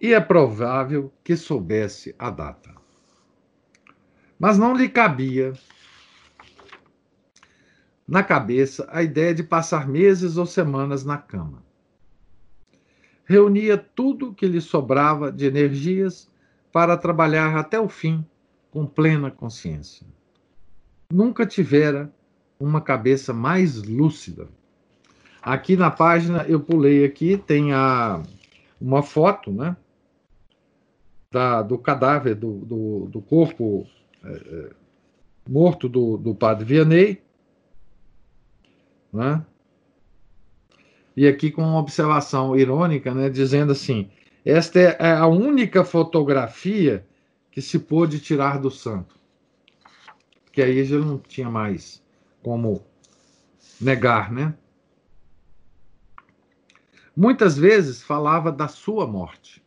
[0.00, 2.72] e é provável que soubesse a data.
[4.38, 5.52] Mas não lhe cabia
[8.06, 11.60] na cabeça a ideia de passar meses ou semanas na cama.
[13.24, 16.30] Reunia tudo que lhe sobrava de energias
[16.72, 18.24] para trabalhar até o fim
[18.70, 20.06] com plena consciência.
[21.12, 22.10] Nunca tivera
[22.58, 24.48] uma cabeça mais lúcida.
[25.42, 28.22] Aqui na página eu pulei aqui, tem a,
[28.80, 29.76] uma foto, né?
[31.30, 33.86] Da, do cadáver, do, do, do corpo
[34.24, 34.70] é, é,
[35.48, 37.22] morto do, do padre Vianney,
[39.12, 39.44] né?
[41.16, 43.28] E aqui com uma observação irônica, né?
[43.28, 44.10] Dizendo assim:
[44.44, 47.06] esta é a única fotografia
[47.50, 49.16] que se pôde tirar do santo.
[50.50, 52.02] Que aí já não tinha mais
[52.42, 52.84] como
[53.80, 54.54] negar, né?
[57.14, 59.62] Muitas vezes falava da sua morte.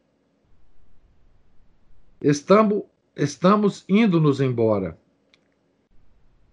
[2.21, 2.83] Estamos,
[3.15, 4.97] estamos indo-nos embora.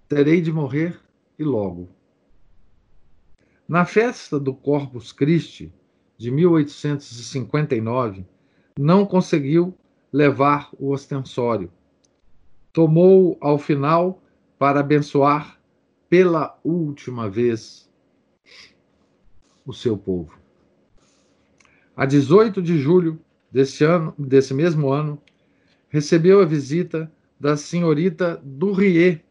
[0.07, 1.01] Terei de morrer
[1.39, 1.89] e logo.
[3.67, 5.73] Na festa do Corpus Christi
[6.23, 8.25] de 1859,
[8.79, 9.77] não conseguiu
[10.13, 11.69] levar o ostensório.
[12.73, 14.23] Tomou ao final
[14.57, 15.61] para abençoar
[16.09, 17.91] pela última vez
[19.67, 20.39] o seu povo.
[21.97, 23.21] A 18 de julho
[23.51, 25.21] desse ano, desse mesmo ano,
[25.89, 29.25] recebeu a visita da senhorita Durrier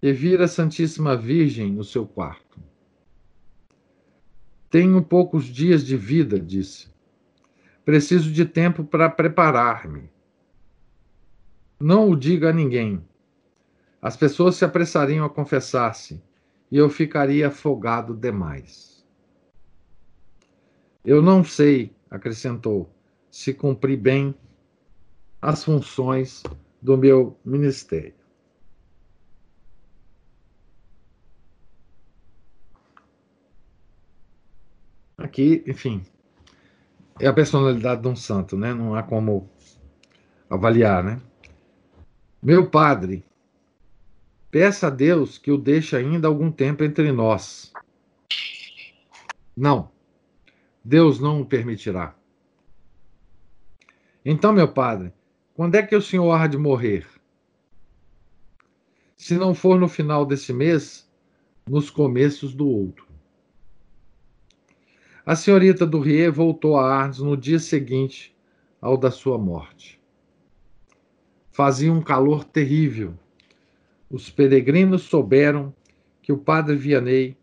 [0.00, 2.41] e vira a Santíssima Virgem no seu quarto.
[4.72, 6.88] Tenho poucos dias de vida, disse.
[7.84, 10.08] Preciso de tempo para preparar-me.
[11.78, 13.06] Não o diga a ninguém.
[14.00, 16.22] As pessoas se apressariam a confessar-se
[16.70, 19.06] e eu ficaria afogado demais.
[21.04, 22.90] Eu não sei, acrescentou,
[23.30, 24.34] se cumpri bem
[25.42, 26.42] as funções
[26.80, 28.21] do meu ministério.
[35.16, 36.02] Aqui, enfim,
[37.20, 38.72] é a personalidade de um santo, né?
[38.72, 39.48] Não há como
[40.48, 41.20] avaliar, né?
[42.42, 43.24] Meu padre,
[44.50, 47.72] peça a Deus que o deixe ainda algum tempo entre nós.
[49.56, 49.90] Não,
[50.84, 52.14] Deus não o permitirá.
[54.24, 55.12] Então, meu padre,
[55.54, 57.06] quando é que o senhor há de morrer?
[59.16, 61.08] Se não for no final desse mês,
[61.68, 63.11] nos começos do outro.
[65.24, 66.02] A senhorita do
[66.32, 68.34] voltou a Arnes no dia seguinte
[68.80, 70.00] ao da sua morte.
[71.52, 73.14] Fazia um calor terrível.
[74.10, 75.72] Os peregrinos souberam
[76.20, 77.36] que o padre Vianney,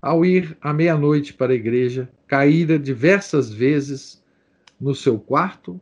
[0.00, 4.24] ao ir à meia-noite para a igreja, caíra diversas vezes
[4.80, 5.78] no seu quarto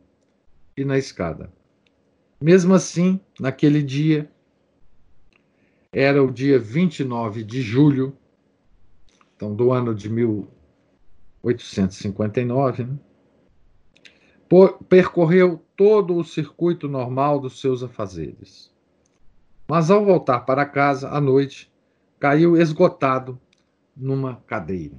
[0.75, 1.49] e na escada.
[2.41, 4.29] Mesmo assim, naquele dia,
[5.89, 8.13] era o dia 29 de julho,
[9.37, 10.09] então do ano de
[11.43, 12.99] 1859, né?
[14.87, 18.71] percorreu todo o circuito normal dos seus afazeres.
[19.67, 21.71] Mas ao voltar para casa à noite,
[22.19, 23.39] caiu esgotado
[23.95, 24.95] numa cadeira.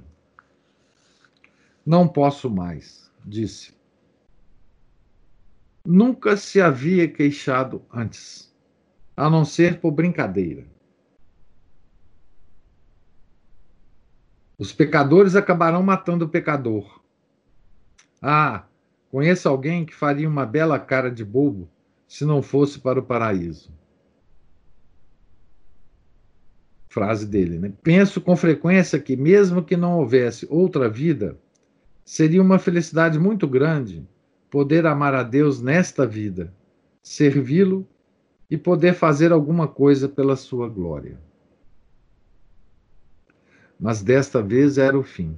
[1.85, 3.73] Não posso mais, disse.
[5.85, 8.53] Nunca se havia queixado antes,
[9.15, 10.65] a não ser por brincadeira.
[14.57, 17.01] Os pecadores acabarão matando o pecador.
[18.21, 18.65] Ah,
[19.11, 21.69] conheço alguém que faria uma bela cara de bobo
[22.07, 23.73] se não fosse para o paraíso.
[26.87, 27.73] Frase dele, né?
[27.83, 31.37] Penso com frequência que, mesmo que não houvesse outra vida,
[32.05, 34.07] seria uma felicidade muito grande
[34.49, 36.53] poder amar a Deus nesta vida,
[37.03, 37.85] servi-lo
[38.49, 41.24] e poder fazer alguma coisa pela sua glória
[43.79, 45.37] mas desta vez era o fim.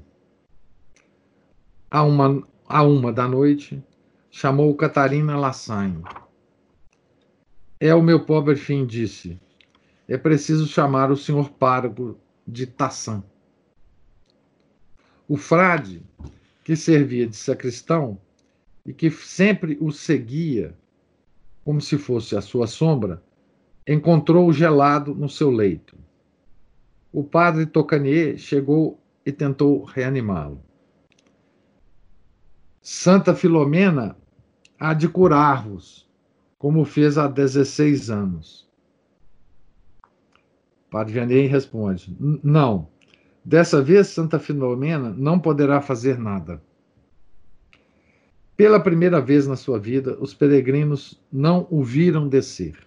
[1.90, 3.84] A uma, a uma da noite,
[4.30, 6.04] chamou Catarina Lassagne.
[7.80, 9.40] É o meu pobre fim, disse.
[10.08, 12.18] É preciso chamar o senhor pároco
[12.48, 13.24] de Tassan.
[15.28, 16.02] O frade,
[16.64, 18.18] que servia de sacristão
[18.86, 20.74] e que sempre o seguia
[21.66, 23.22] como se fosse a sua sombra,
[23.86, 25.98] encontrou-o gelado no seu leito.
[27.18, 30.62] O padre Tocanier chegou e tentou reanimá-lo.
[32.80, 34.16] Santa Filomena
[34.80, 36.08] há de curar-vos,
[36.60, 38.70] como fez há 16 anos.
[40.92, 42.88] Padre Vianney responde: Não,
[43.44, 46.62] dessa vez Santa Filomena não poderá fazer nada.
[48.56, 52.78] Pela primeira vez na sua vida, os peregrinos não o viram descer.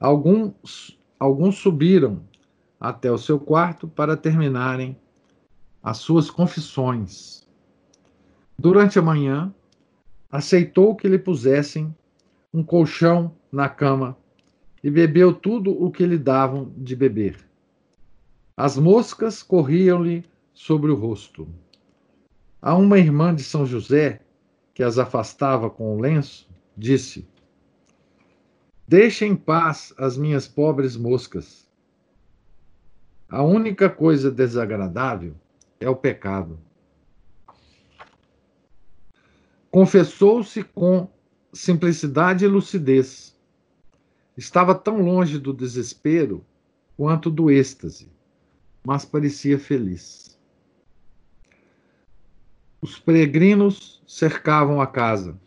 [0.00, 2.29] Alguns, alguns subiram
[2.80, 4.96] até o seu quarto para terminarem
[5.82, 7.46] as suas confissões.
[8.58, 9.54] Durante a manhã,
[10.30, 11.94] aceitou que lhe pusessem
[12.52, 14.16] um colchão na cama
[14.82, 17.38] e bebeu tudo o que lhe davam de beber.
[18.56, 21.48] As moscas corriam-lhe sobre o rosto.
[22.60, 24.20] A uma irmã de São José,
[24.74, 27.26] que as afastava com o lenço, disse:
[28.86, 31.69] Deixe em paz as minhas pobres moscas.
[33.30, 35.36] A única coisa desagradável
[35.78, 36.58] é o pecado.
[39.70, 41.08] Confessou-se com
[41.52, 43.38] simplicidade e lucidez.
[44.36, 46.44] Estava tão longe do desespero
[46.96, 48.10] quanto do êxtase,
[48.84, 50.36] mas parecia feliz.
[52.82, 55.38] Os peregrinos cercavam a casa,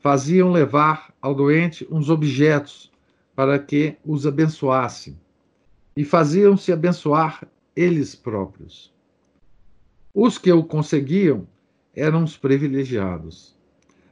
[0.00, 2.92] faziam levar ao doente uns objetos
[3.34, 5.16] para que os abençoasse,
[5.96, 8.94] e faziam-se abençoar eles próprios.
[10.12, 11.46] Os que o conseguiam
[11.94, 13.56] eram os privilegiados.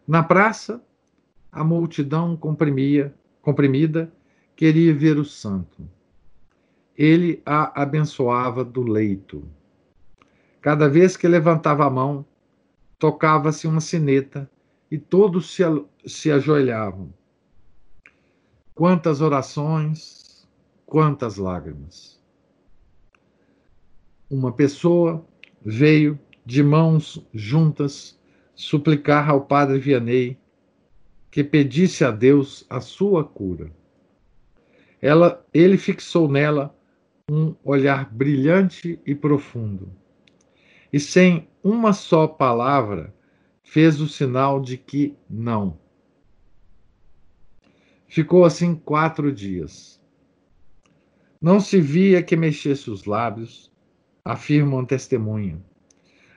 [0.08, 0.82] Na praça,
[1.52, 4.12] a multidão comprimia, comprimida
[4.56, 5.88] queria ver o santo.
[6.96, 9.46] Ele a abençoava do leito.
[10.60, 12.24] Cada vez que levantava a mão,
[12.98, 14.50] tocava-se uma sineta
[14.90, 15.62] e todos se,
[16.06, 17.12] se ajoelhavam.
[18.74, 20.23] Quantas orações,
[20.94, 22.22] quantas lágrimas.
[24.30, 25.26] Uma pessoa
[25.60, 26.16] veio
[26.46, 28.16] de mãos juntas
[28.54, 30.38] suplicar ao padre Vianney
[31.32, 33.72] que pedisse a Deus a sua cura.
[35.02, 36.72] Ela, ele fixou nela
[37.28, 39.90] um olhar brilhante e profundo.
[40.92, 43.12] E sem uma só palavra,
[43.64, 45.76] fez o sinal de que não.
[48.06, 50.03] Ficou assim quatro dias.
[51.44, 53.70] Não se via que mexesse os lábios,
[54.24, 55.62] afirma uma testemunha,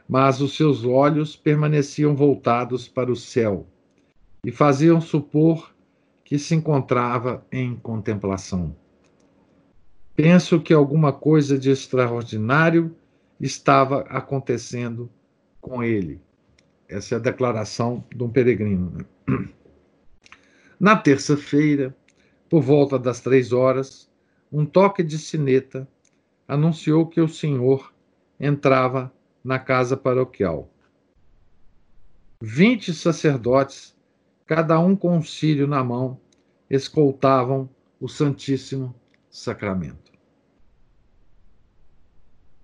[0.06, 3.66] mas os seus olhos permaneciam voltados para o céu
[4.46, 5.74] e faziam supor
[6.26, 8.76] que se encontrava em contemplação.
[10.14, 12.94] Penso que alguma coisa de extraordinário
[13.40, 15.10] estava acontecendo
[15.62, 16.20] com ele.
[16.90, 19.06] Essa é a declaração de um peregrino.
[20.78, 21.96] Na terça-feira,
[22.50, 24.07] por volta das três horas,
[24.52, 25.88] um toque de sineta
[26.48, 27.94] anunciou que o senhor
[28.40, 30.70] entrava na casa paroquial.
[32.42, 33.96] Vinte sacerdotes,
[34.46, 36.20] cada um com um círio na mão,
[36.70, 37.70] escoltavam
[38.00, 38.96] o Santíssimo
[39.30, 40.12] Sacramento.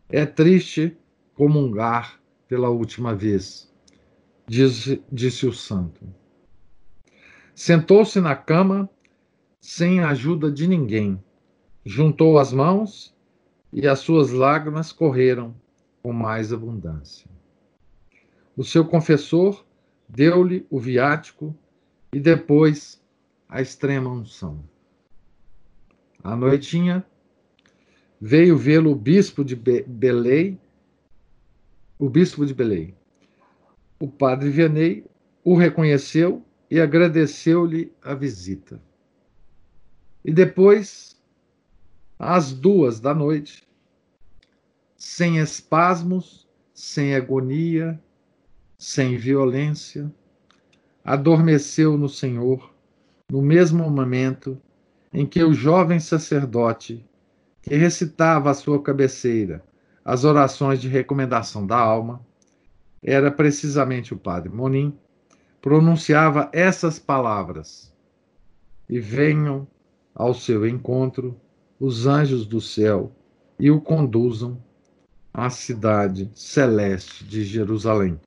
[0.10, 0.96] É triste
[1.34, 3.74] comungar pela última vez,
[4.46, 6.06] disse, disse o santo.
[7.56, 8.90] Sentou-se na cama
[9.60, 11.24] sem a ajuda de ninguém,
[11.86, 13.14] juntou as mãos
[13.72, 15.54] e as suas lágrimas correram
[16.02, 17.30] com mais abundância.
[18.56, 19.66] O seu confessor
[20.08, 21.56] deu-lhe o viático
[22.14, 23.02] e depois
[23.50, 24.64] a extrema unção.
[26.24, 27.06] À noitinha,
[28.20, 30.60] veio vê-lo o bispo de Belém,
[32.00, 32.96] o bispo de Belém.
[34.00, 35.06] O padre Vianney
[35.44, 38.82] o reconheceu e agradeceu-lhe a visita.
[40.24, 41.20] E depois,
[42.24, 43.64] às duas da noite,
[44.96, 48.00] sem espasmos, sem agonia,
[48.78, 50.12] sem violência,
[51.04, 52.74] adormeceu no Senhor
[53.32, 54.62] no mesmo momento
[55.14, 57.06] em que o jovem sacerdote
[57.62, 59.64] que recitava à sua cabeceira
[60.04, 62.22] as orações de recomendação da alma,
[63.02, 64.98] era precisamente o padre Monim,
[65.62, 67.94] pronunciava essas palavras:
[68.90, 69.68] E venham
[70.14, 71.40] ao seu encontro
[71.84, 73.12] os anjos do céu
[73.60, 74.58] e o conduzam
[75.34, 78.18] à cidade celeste de Jerusalém.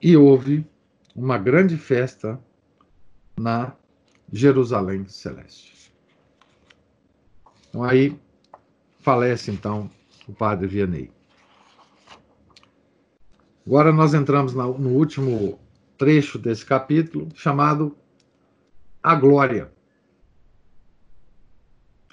[0.00, 0.64] E houve
[1.16, 2.40] uma grande festa
[3.36, 3.74] na
[4.32, 5.92] Jerusalém celeste.
[7.68, 8.16] Então aí
[9.00, 9.90] falece então
[10.28, 11.10] o padre Vianney.
[13.66, 15.58] Agora nós entramos no último
[15.98, 17.98] trecho desse capítulo, chamado
[19.02, 19.73] A Glória.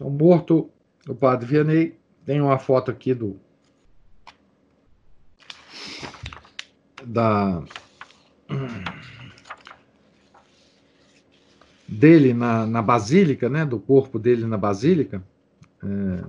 [0.01, 0.71] Então, morto
[1.07, 1.95] o padre Vianney,
[2.25, 3.39] tem uma foto aqui do
[7.05, 7.63] da
[11.87, 15.23] dele na, na basílica, né, do corpo dele na basílica,
[15.83, 16.25] é,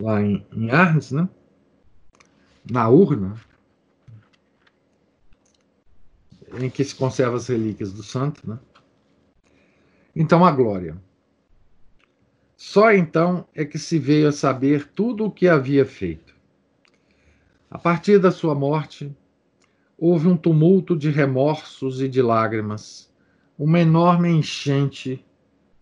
[0.00, 1.28] lá em, em Arnes, né?
[2.70, 3.34] na urna,
[6.58, 8.48] em que se conserva as relíquias do santo.
[8.48, 8.58] Né?
[10.16, 10.96] Então, a glória.
[12.62, 16.34] Só então é que se veio a saber tudo o que havia feito.
[17.70, 19.16] A partir da sua morte,
[19.96, 23.10] houve um tumulto de remorsos e de lágrimas,
[23.58, 25.24] uma enorme enchente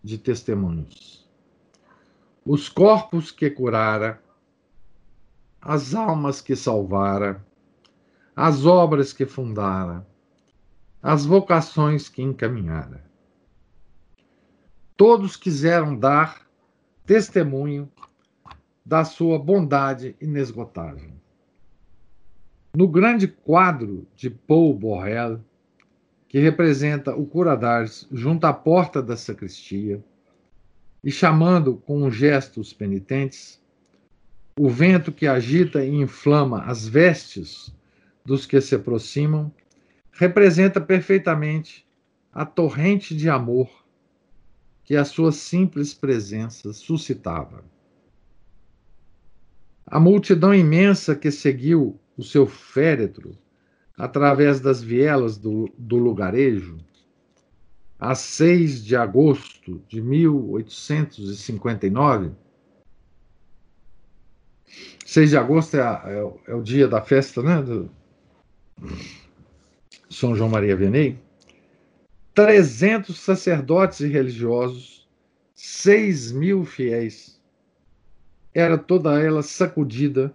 [0.01, 1.19] de testemunhos
[2.51, 4.19] os corpos que curara,
[5.61, 7.45] as almas que salvara,
[8.35, 10.03] as obras que fundara,
[10.99, 13.05] as vocações que encaminhara.
[14.97, 16.48] Todos quiseram dar
[17.09, 17.91] testemunho
[18.85, 21.09] da sua bondade inesgotável.
[22.71, 25.43] No grande quadro de Paul Borrell,
[26.27, 30.03] que representa o Curadares junto à porta da sacristia,
[31.03, 33.59] e chamando com um gesto os penitentes,
[34.59, 37.73] o vento que agita e inflama as vestes
[38.23, 39.51] dos que se aproximam,
[40.11, 41.87] representa perfeitamente
[42.31, 43.78] a torrente de amor
[44.89, 47.63] que a sua simples presença suscitava.
[49.85, 53.37] A multidão imensa que seguiu o seu féretro
[53.95, 56.79] através das vielas do, do lugarejo,
[57.99, 62.31] a 6 de agosto de 1859,
[65.05, 67.61] 6 de agosto é, a, é, é o dia da festa, né?
[67.61, 67.91] Do
[70.09, 71.28] São João Maria Vianney.
[72.39, 75.05] 300 sacerdotes e religiosos,
[75.53, 77.37] 6 mil fiéis.
[78.53, 80.33] Era toda ela sacudida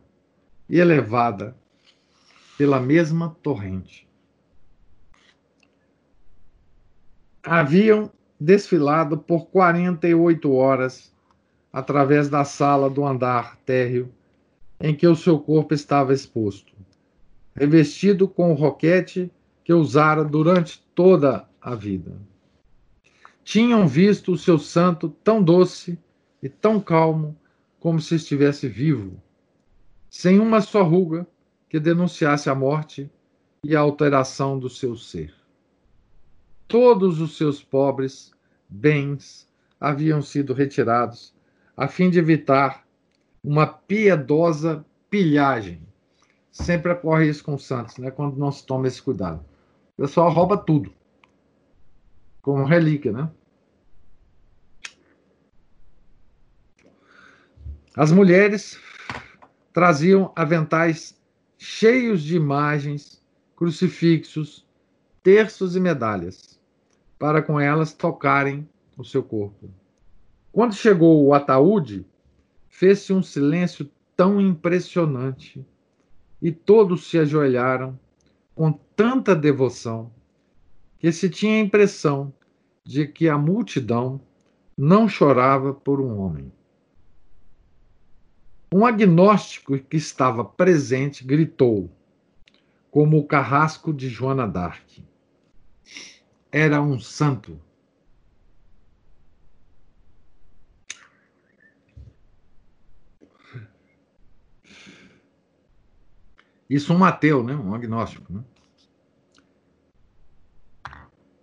[0.69, 1.57] e elevada
[2.59, 4.07] pela mesma torrente.
[7.43, 11.11] Haviam desfilado por 48 horas
[11.73, 14.13] através da sala do andar térreo
[14.79, 16.75] em que o seu corpo estava exposto,
[17.57, 19.33] revestido com o roquete
[19.65, 22.13] que usara durante toda a vida.
[23.43, 25.99] Tinham visto o seu santo tão doce
[26.43, 27.35] e tão calmo
[27.81, 29.21] como se estivesse vivo,
[30.11, 31.27] sem uma só ruga
[31.69, 33.11] que denunciasse a morte
[33.65, 35.35] e a alteração do seu ser.
[36.69, 38.31] Todos os seus pobres
[38.69, 39.49] bens
[39.81, 41.35] haviam sido retirados
[41.77, 42.87] a fim de evitar
[43.43, 45.81] uma piedosa pilhagem.
[46.51, 48.11] Sempre ocorre isso com os santos, né?
[48.11, 49.45] quando não se toma esse cuidado.
[49.97, 50.93] O pessoal rouba tudo,
[52.45, 53.31] como relíquia, né?
[57.97, 58.79] As mulheres
[59.73, 61.19] traziam aventais
[61.57, 63.25] cheios de imagens,
[63.57, 64.67] crucifixos,
[65.23, 66.61] terços e medalhas,
[67.19, 68.69] para com elas tocarem
[68.99, 69.71] o seu corpo.
[70.53, 72.05] Quando chegou o ataúde,
[72.69, 75.67] fez-se um silêncio tão impressionante
[76.43, 77.99] e todos se ajoelharam
[78.55, 80.13] com tanta devoção
[81.05, 82.33] que se tinha a impressão
[82.83, 84.19] de que a multidão
[84.75, 86.51] não chorava por um homem.
[88.75, 91.91] Um agnóstico que estava presente gritou,
[92.91, 95.05] como o carrasco de Joana d'Arc.
[96.51, 97.61] Era um santo.
[106.71, 107.55] Isso um ateu, né?
[107.55, 108.33] um agnóstico.
[108.33, 108.43] Né?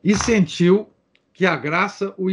[0.04, 0.90] E sentiu
[1.34, 2.28] que a graça o,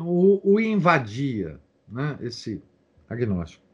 [0.00, 2.18] o, o invadia, né?
[2.20, 2.62] esse
[3.08, 3.64] agnóstico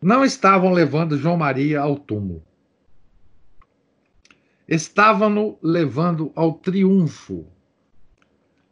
[0.00, 2.44] não estavam levando João Maria ao túmulo.
[4.66, 7.46] Estavam-no levando ao triunfo.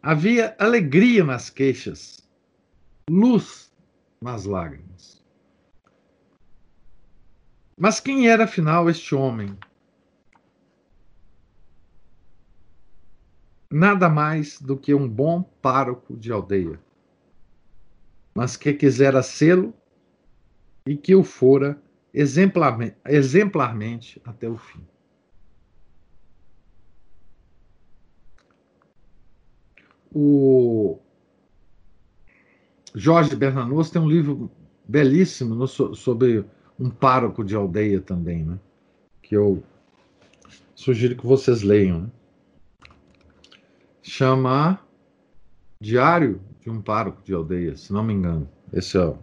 [0.03, 2.29] Havia alegria nas queixas,
[3.11, 3.73] luz
[4.21, 5.23] nas lágrimas.
[7.77, 9.57] Mas quem era afinal este homem?
[13.71, 16.79] Nada mais do que um bom pároco de aldeia,
[18.35, 19.75] mas que quisera sê-lo
[20.87, 21.81] e que o fora
[22.15, 24.81] exemplarmente, exemplarmente até o fim.
[30.13, 30.99] O
[32.95, 34.51] Jorge Bernanos tem um livro
[34.89, 36.45] belíssimo no, sobre
[36.79, 38.59] um pároco de aldeia também, né?
[39.21, 39.63] que eu
[40.75, 42.03] sugiro que vocês leiam.
[42.03, 42.11] Né?
[44.09, 44.79] Chama
[45.81, 48.49] Diário de um Pároco de Aldeia, se não me engano.
[48.73, 49.19] Esse é o,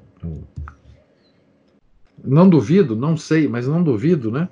[2.21, 4.49] não duvido, não sei, mas não duvido, né?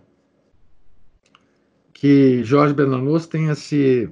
[1.91, 4.09] Que Jorge Bernanos tenha se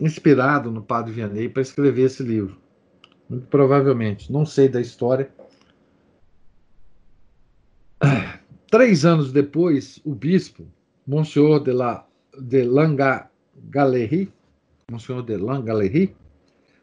[0.00, 2.58] inspirado no Padre Vianney para escrever esse livro.
[3.28, 4.32] Muito provavelmente.
[4.32, 5.30] Não sei da história.
[8.68, 10.66] Três anos depois, o bispo,
[11.06, 12.04] Monsenhor de, la,
[12.36, 14.32] de Langaleri,
[14.90, 16.16] Monsenhor de Langaleri,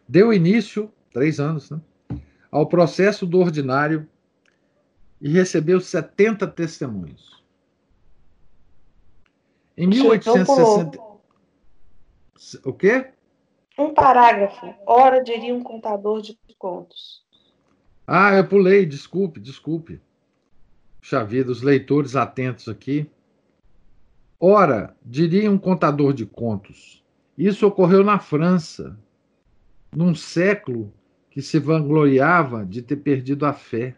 [0.08, 1.82] deu início, três anos, né,
[2.49, 4.08] ao processo do ordinário
[5.20, 7.43] e recebeu 70 testemunhos.
[9.76, 10.99] Em 1860.
[12.64, 13.12] O quê?
[13.78, 14.74] Um parágrafo.
[14.86, 17.26] Ora, diria um contador de contos.
[18.08, 20.01] Ah, eu pulei, desculpe, desculpe.
[21.01, 23.10] Puxa vida, os leitores atentos aqui.
[24.39, 27.03] Ora, diria um contador de contos.
[27.38, 28.98] Isso ocorreu na França,
[29.96, 30.92] num século
[31.30, 33.96] que se vangloriava de ter perdido a fé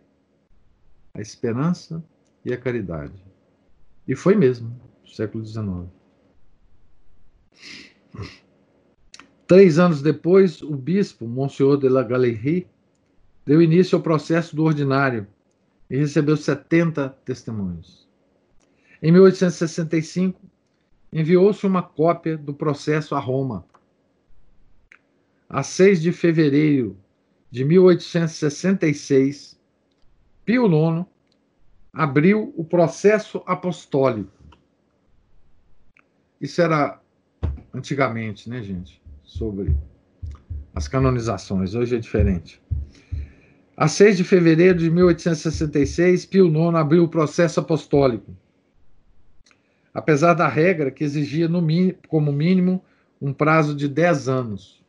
[1.13, 2.03] a esperança
[2.45, 3.23] e a caridade.
[4.07, 5.87] E foi mesmo, século XIX.
[9.45, 12.67] Três anos depois, o bispo, Monsieur de la Galerie,
[13.45, 15.27] deu início ao processo do ordinário
[15.89, 18.07] e recebeu 70 testemunhos.
[19.01, 20.39] Em 1865,
[21.11, 23.65] enviou-se uma cópia do processo a Roma.
[25.49, 26.97] A 6 de fevereiro
[27.49, 29.59] de 1866,
[30.45, 31.05] Pio IX
[31.91, 34.31] abriu o processo apostólico.
[36.39, 37.01] Isso era
[37.73, 39.01] antigamente, né, gente?
[39.23, 39.75] Sobre
[40.73, 41.73] as canonizações.
[41.73, 42.61] Hoje é diferente.
[43.75, 48.35] A 6 de fevereiro de 1866, Pio IX abriu o processo apostólico.
[49.93, 51.61] Apesar da regra que exigia, no
[52.07, 52.83] como mínimo,
[53.21, 54.83] um prazo de 10 anos.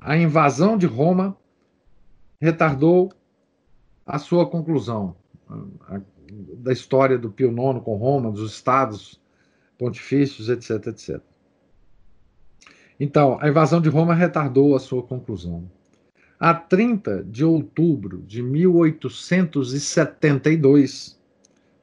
[0.00, 1.36] A invasão de Roma
[2.40, 3.12] retardou
[4.06, 5.14] a sua conclusão
[6.58, 9.20] da história do Pio IX com Roma, dos estados
[9.78, 11.20] pontifícios, etc, etc.
[13.00, 15.70] Então, a invasão de Roma retardou a sua conclusão.
[16.38, 21.17] A 30 de outubro de 1872,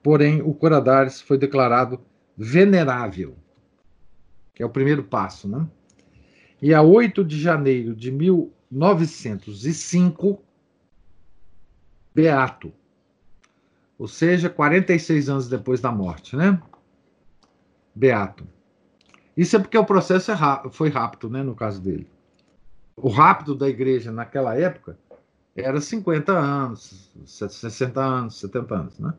[0.06, 2.00] porém, o Coradares foi declarado
[2.38, 3.36] venerável,
[4.54, 5.68] que é o primeiro passo, né?
[6.62, 10.44] E a 8 de janeiro de 1905,
[12.14, 12.72] beato.
[13.98, 16.62] Ou seja, 46 anos depois da morte, né?
[17.96, 18.48] Beato.
[19.36, 20.38] Isso é porque o processo é
[20.70, 22.08] foi rápido, né, no caso dele.
[22.96, 25.00] O rápido da igreja naquela época
[25.56, 29.16] era 50 anos, 60 anos, 70 anos, né?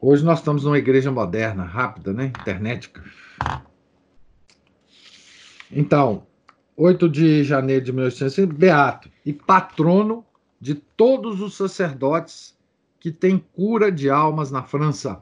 [0.00, 2.26] Hoje nós estamos numa igreja moderna, rápida, né?
[2.26, 3.02] Internética.
[5.72, 6.24] Então,
[6.76, 10.24] 8 de janeiro de 1800, beato e patrono
[10.60, 12.56] de todos os sacerdotes
[13.00, 15.20] que têm cura de almas na França.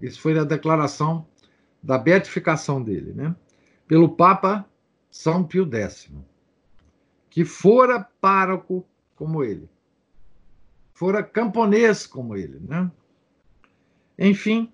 [0.00, 1.24] Isso foi a declaração
[1.80, 3.36] da beatificação dele, né?
[3.86, 4.66] Pelo Papa
[5.12, 6.10] São Pio X,
[7.30, 9.70] que fora pároco como ele,
[10.92, 12.90] fora camponês como ele, né?
[14.24, 14.70] Enfim,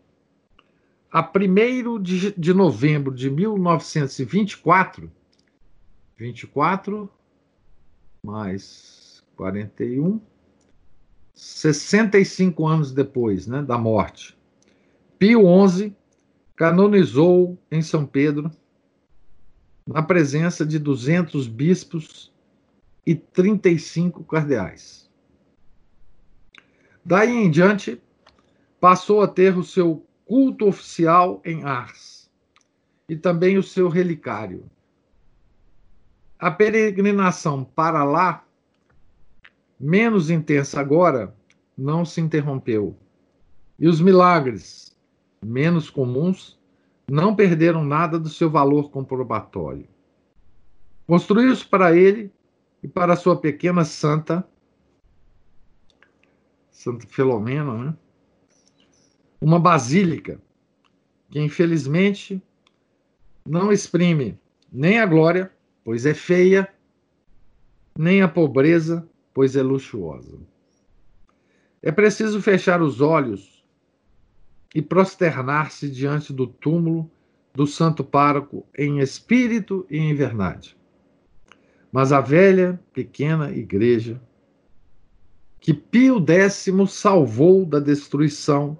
[1.10, 5.10] a 1 de, novembro de 1924,
[6.18, 7.10] 24
[8.22, 10.20] mais 41,
[11.32, 14.36] 65 anos depois né, da morte,
[15.18, 15.96] Pio XI
[16.54, 18.50] canonizou em São Pedro,
[19.86, 22.30] na presença de 200 bispos
[23.06, 25.08] e 35 cardeais.
[27.02, 27.98] Daí em diante,
[28.80, 32.30] passou a ter o seu culto oficial em Ars
[33.08, 34.64] e também o seu relicário.
[36.38, 38.44] A peregrinação para lá,
[39.80, 41.34] menos intensa agora,
[41.76, 42.96] não se interrompeu.
[43.78, 44.96] E os milagres,
[45.44, 46.58] menos comuns,
[47.10, 49.88] não perderam nada do seu valor comprobatório.
[51.06, 52.30] Construiu-se para ele
[52.82, 54.46] e para sua pequena santa,
[56.70, 57.96] Santa Filomena, né?
[59.40, 60.40] Uma basílica
[61.30, 62.42] que infelizmente
[63.46, 64.38] não exprime
[64.70, 65.50] nem a glória,
[65.84, 66.68] pois é feia,
[67.96, 70.38] nem a pobreza, pois é luxuosa.
[71.82, 73.64] É preciso fechar os olhos
[74.74, 77.10] e prosternar-se diante do túmulo
[77.54, 80.76] do santo pároco em espírito e em verdade.
[81.90, 84.20] Mas a velha, pequena igreja,
[85.58, 88.78] que Pio X salvou da destruição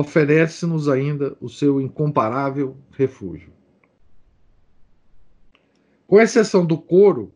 [0.00, 3.52] oferece-nos ainda o seu incomparável refúgio.
[6.06, 7.32] Com exceção do coro,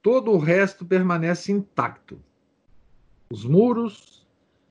[0.00, 2.18] todo o resto permanece intacto.
[3.28, 4.24] Os muros,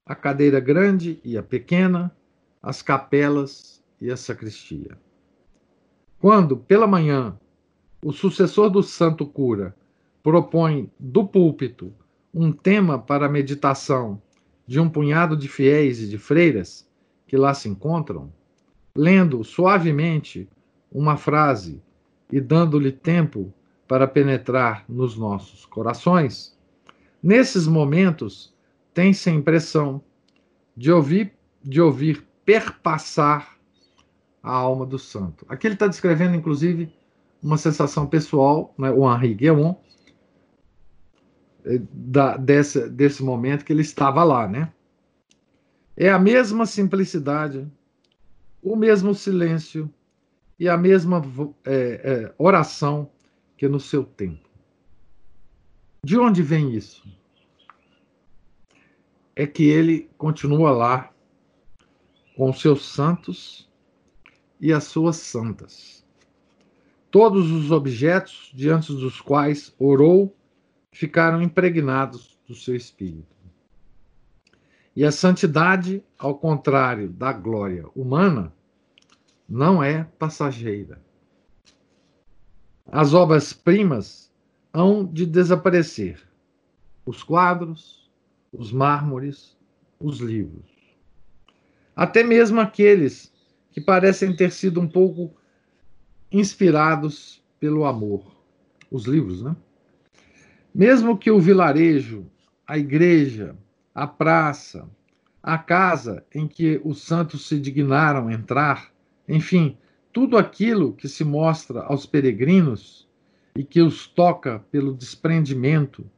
[0.06, 2.16] a cadeira grande e a pequena,
[2.62, 4.98] as capelas e a sacristia.
[6.20, 7.38] Quando, pela manhã,
[8.02, 9.76] o sucessor do santo cura
[10.24, 11.94] propõe do púlpito
[12.34, 14.22] um tema para a meditação
[14.66, 16.88] de um punhado de fiéis e de freiras,
[17.34, 18.32] que lá se encontram,
[18.96, 20.48] lendo suavemente
[20.92, 21.82] uma frase
[22.32, 23.52] e dando-lhe tempo
[23.88, 26.56] para penetrar nos nossos corações,
[27.24, 28.54] nesses momentos
[28.94, 30.00] tem-se a impressão
[30.78, 33.58] de ouvir, de ouvir perpassar
[34.44, 35.44] a alma do santo.
[35.50, 36.94] Aqui ele está descrevendo, inclusive,
[37.42, 39.74] uma sensação pessoal, né, o Henri Guéon,
[41.66, 44.72] eh, da, desse, desse momento que ele estava lá, né?
[45.96, 47.72] É a mesma simplicidade,
[48.62, 49.94] o mesmo silêncio
[50.58, 51.22] e a mesma
[51.66, 53.12] é, é, oração
[53.58, 54.50] que no seu tempo.
[56.04, 57.08] De onde vem isso?
[59.36, 61.14] É que ele continua lá
[62.36, 63.70] com os seus santos
[64.60, 66.04] e as suas santas.
[67.12, 70.36] todos os objetos diante dos quais orou
[70.92, 73.33] ficaram impregnados do seu espírito.
[74.96, 78.54] E a santidade, ao contrário da glória humana,
[79.50, 81.02] não é passageira.
[82.86, 84.32] As obras-primas
[84.72, 86.22] hão de desaparecer.
[87.06, 88.12] Os quadros,
[88.52, 89.58] os mármores,
[90.00, 90.72] os livros.
[91.96, 93.34] Até mesmo aqueles
[93.72, 95.36] que parecem ter sido um pouco
[96.32, 98.36] inspirados pelo amor.
[98.92, 99.56] Os livros, né?
[100.74, 102.26] Mesmo que o vilarejo,
[102.66, 103.56] a igreja,
[103.94, 104.90] a praça,
[105.42, 108.92] a casa em que os santos se dignaram entrar,
[109.28, 109.78] enfim,
[110.12, 113.08] tudo aquilo que se mostra aos peregrinos
[113.56, 116.10] e que os toca pelo desprendimento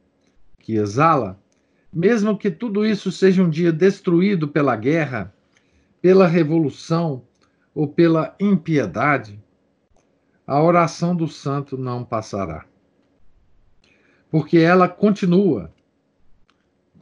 [0.58, 1.38] que exala,
[1.92, 5.34] mesmo que tudo isso seja um dia destruído pela guerra,
[6.00, 7.22] pela revolução
[7.74, 9.42] ou pela impiedade,
[10.46, 12.64] a oração do santo não passará.
[14.30, 15.72] Porque ela continua,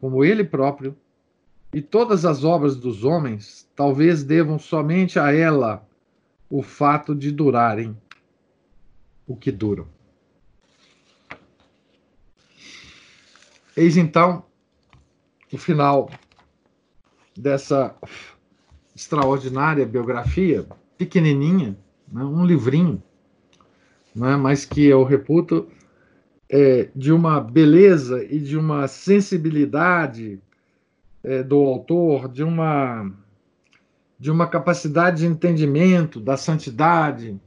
[0.05, 0.94] como ele próprio,
[1.72, 5.88] e todas as obras dos homens talvez devam somente a ela
[6.50, 7.96] o fato de durarem
[9.26, 9.88] o que duram.
[13.74, 14.44] Eis então
[15.50, 16.11] o final
[17.34, 17.96] dessa
[18.94, 20.66] extraordinária biografia,
[20.98, 23.02] pequenininha, né, um livrinho,
[24.14, 25.66] né, mas que eu reputo
[26.49, 30.40] é, de uma beleza e de uma sensibilidade
[31.22, 33.11] é, do autor, de uma
[34.18, 37.38] de uma capacidade de entendimento da santidade,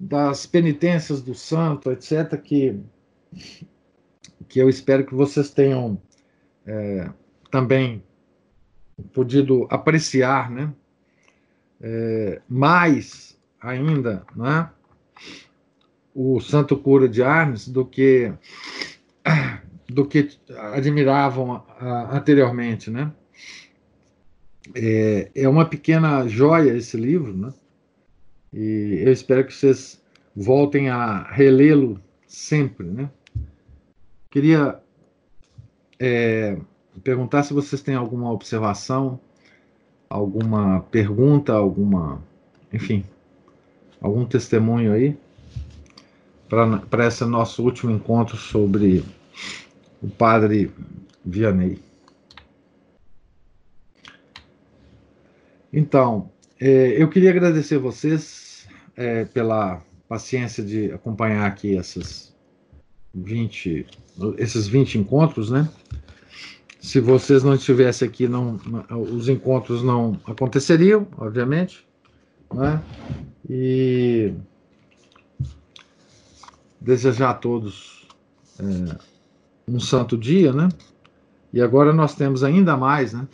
[0.00, 2.80] das penitências do santo, etc., que,
[4.48, 6.00] que eu espero que vocês tenham
[6.66, 7.10] é,
[7.50, 8.02] também
[9.12, 10.72] podido apreciar, né?
[11.80, 14.70] É, mais ainda, né?
[16.20, 18.32] O Santo Cura de Arnes do que
[19.88, 20.28] do que
[20.74, 21.64] admiravam
[22.10, 23.12] anteriormente, né?
[24.74, 27.54] É, é uma pequena joia esse livro, né?
[28.52, 30.02] E eu espero que vocês
[30.34, 33.08] voltem a relê-lo sempre, né?
[34.28, 34.80] Queria
[36.00, 36.58] é,
[37.04, 39.20] perguntar se vocês têm alguma observação,
[40.10, 42.20] alguma pergunta, alguma,
[42.72, 43.04] enfim,
[44.00, 45.16] algum testemunho aí
[46.48, 49.04] para esse nosso último encontro sobre
[50.02, 50.70] o padre
[51.24, 51.78] Vianney.
[55.72, 56.30] Então,
[56.60, 62.34] é, eu queria agradecer vocês é, pela paciência de acompanhar aqui essas
[63.14, 63.86] 20,
[64.38, 65.68] esses 20 encontros, né?
[66.80, 68.58] Se vocês não estivessem aqui, não,
[68.90, 71.86] os encontros não aconteceriam, obviamente,
[72.54, 72.82] né?
[73.48, 74.32] E
[76.80, 78.06] desejar a todos
[78.58, 78.98] é,
[79.66, 80.68] um santo dia, né?
[81.52, 83.26] E agora nós temos ainda mais, né?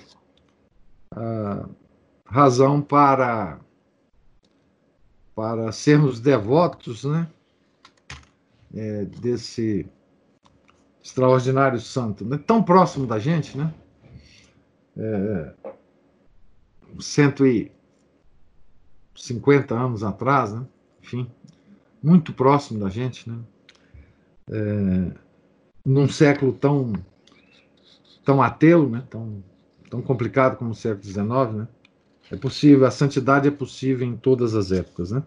[2.26, 3.60] razão para
[5.34, 7.28] para sermos devotos, né?
[8.74, 9.86] É, desse
[11.02, 12.38] extraordinário santo, né?
[12.38, 13.72] tão próximo da gente, né?
[14.96, 15.54] É,
[16.98, 20.66] 150 anos atrás, né?
[21.02, 21.30] Enfim,
[22.04, 23.38] muito próximo da gente, né?
[24.50, 25.12] É,
[25.84, 26.92] num século tão
[28.22, 29.02] tão ateu, né?
[29.08, 29.42] Tão
[29.88, 31.24] tão complicado como o século XIX,
[31.54, 31.68] né?
[32.30, 35.22] É possível, a santidade é possível em todas as épocas, né?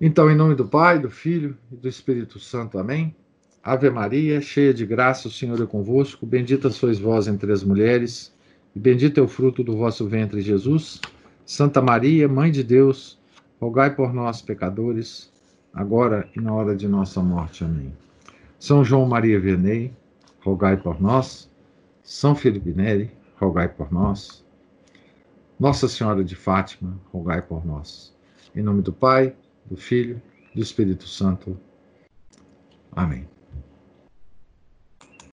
[0.00, 3.14] Então, em nome do Pai, do Filho e do Espírito Santo, amém.
[3.62, 6.24] Ave Maria, cheia de graça, o Senhor é convosco.
[6.24, 8.34] Bendita sois vós entre as mulheres,
[8.74, 11.00] e bendito é o fruto do vosso ventre, Jesus.
[11.44, 13.19] Santa Maria, Mãe de Deus,
[13.60, 15.30] rogai por nós, pecadores,
[15.72, 17.62] agora e na hora de nossa morte.
[17.62, 17.92] Amém.
[18.58, 19.94] São João Maria Vianney,
[20.40, 21.50] rogai por nós.
[22.02, 24.44] São Felipe Neri, rogai por nós.
[25.58, 28.16] Nossa Senhora de Fátima, rogai por nós.
[28.54, 29.36] Em nome do Pai,
[29.66, 30.20] do Filho
[30.54, 31.56] do Espírito Santo.
[32.92, 33.28] Amém.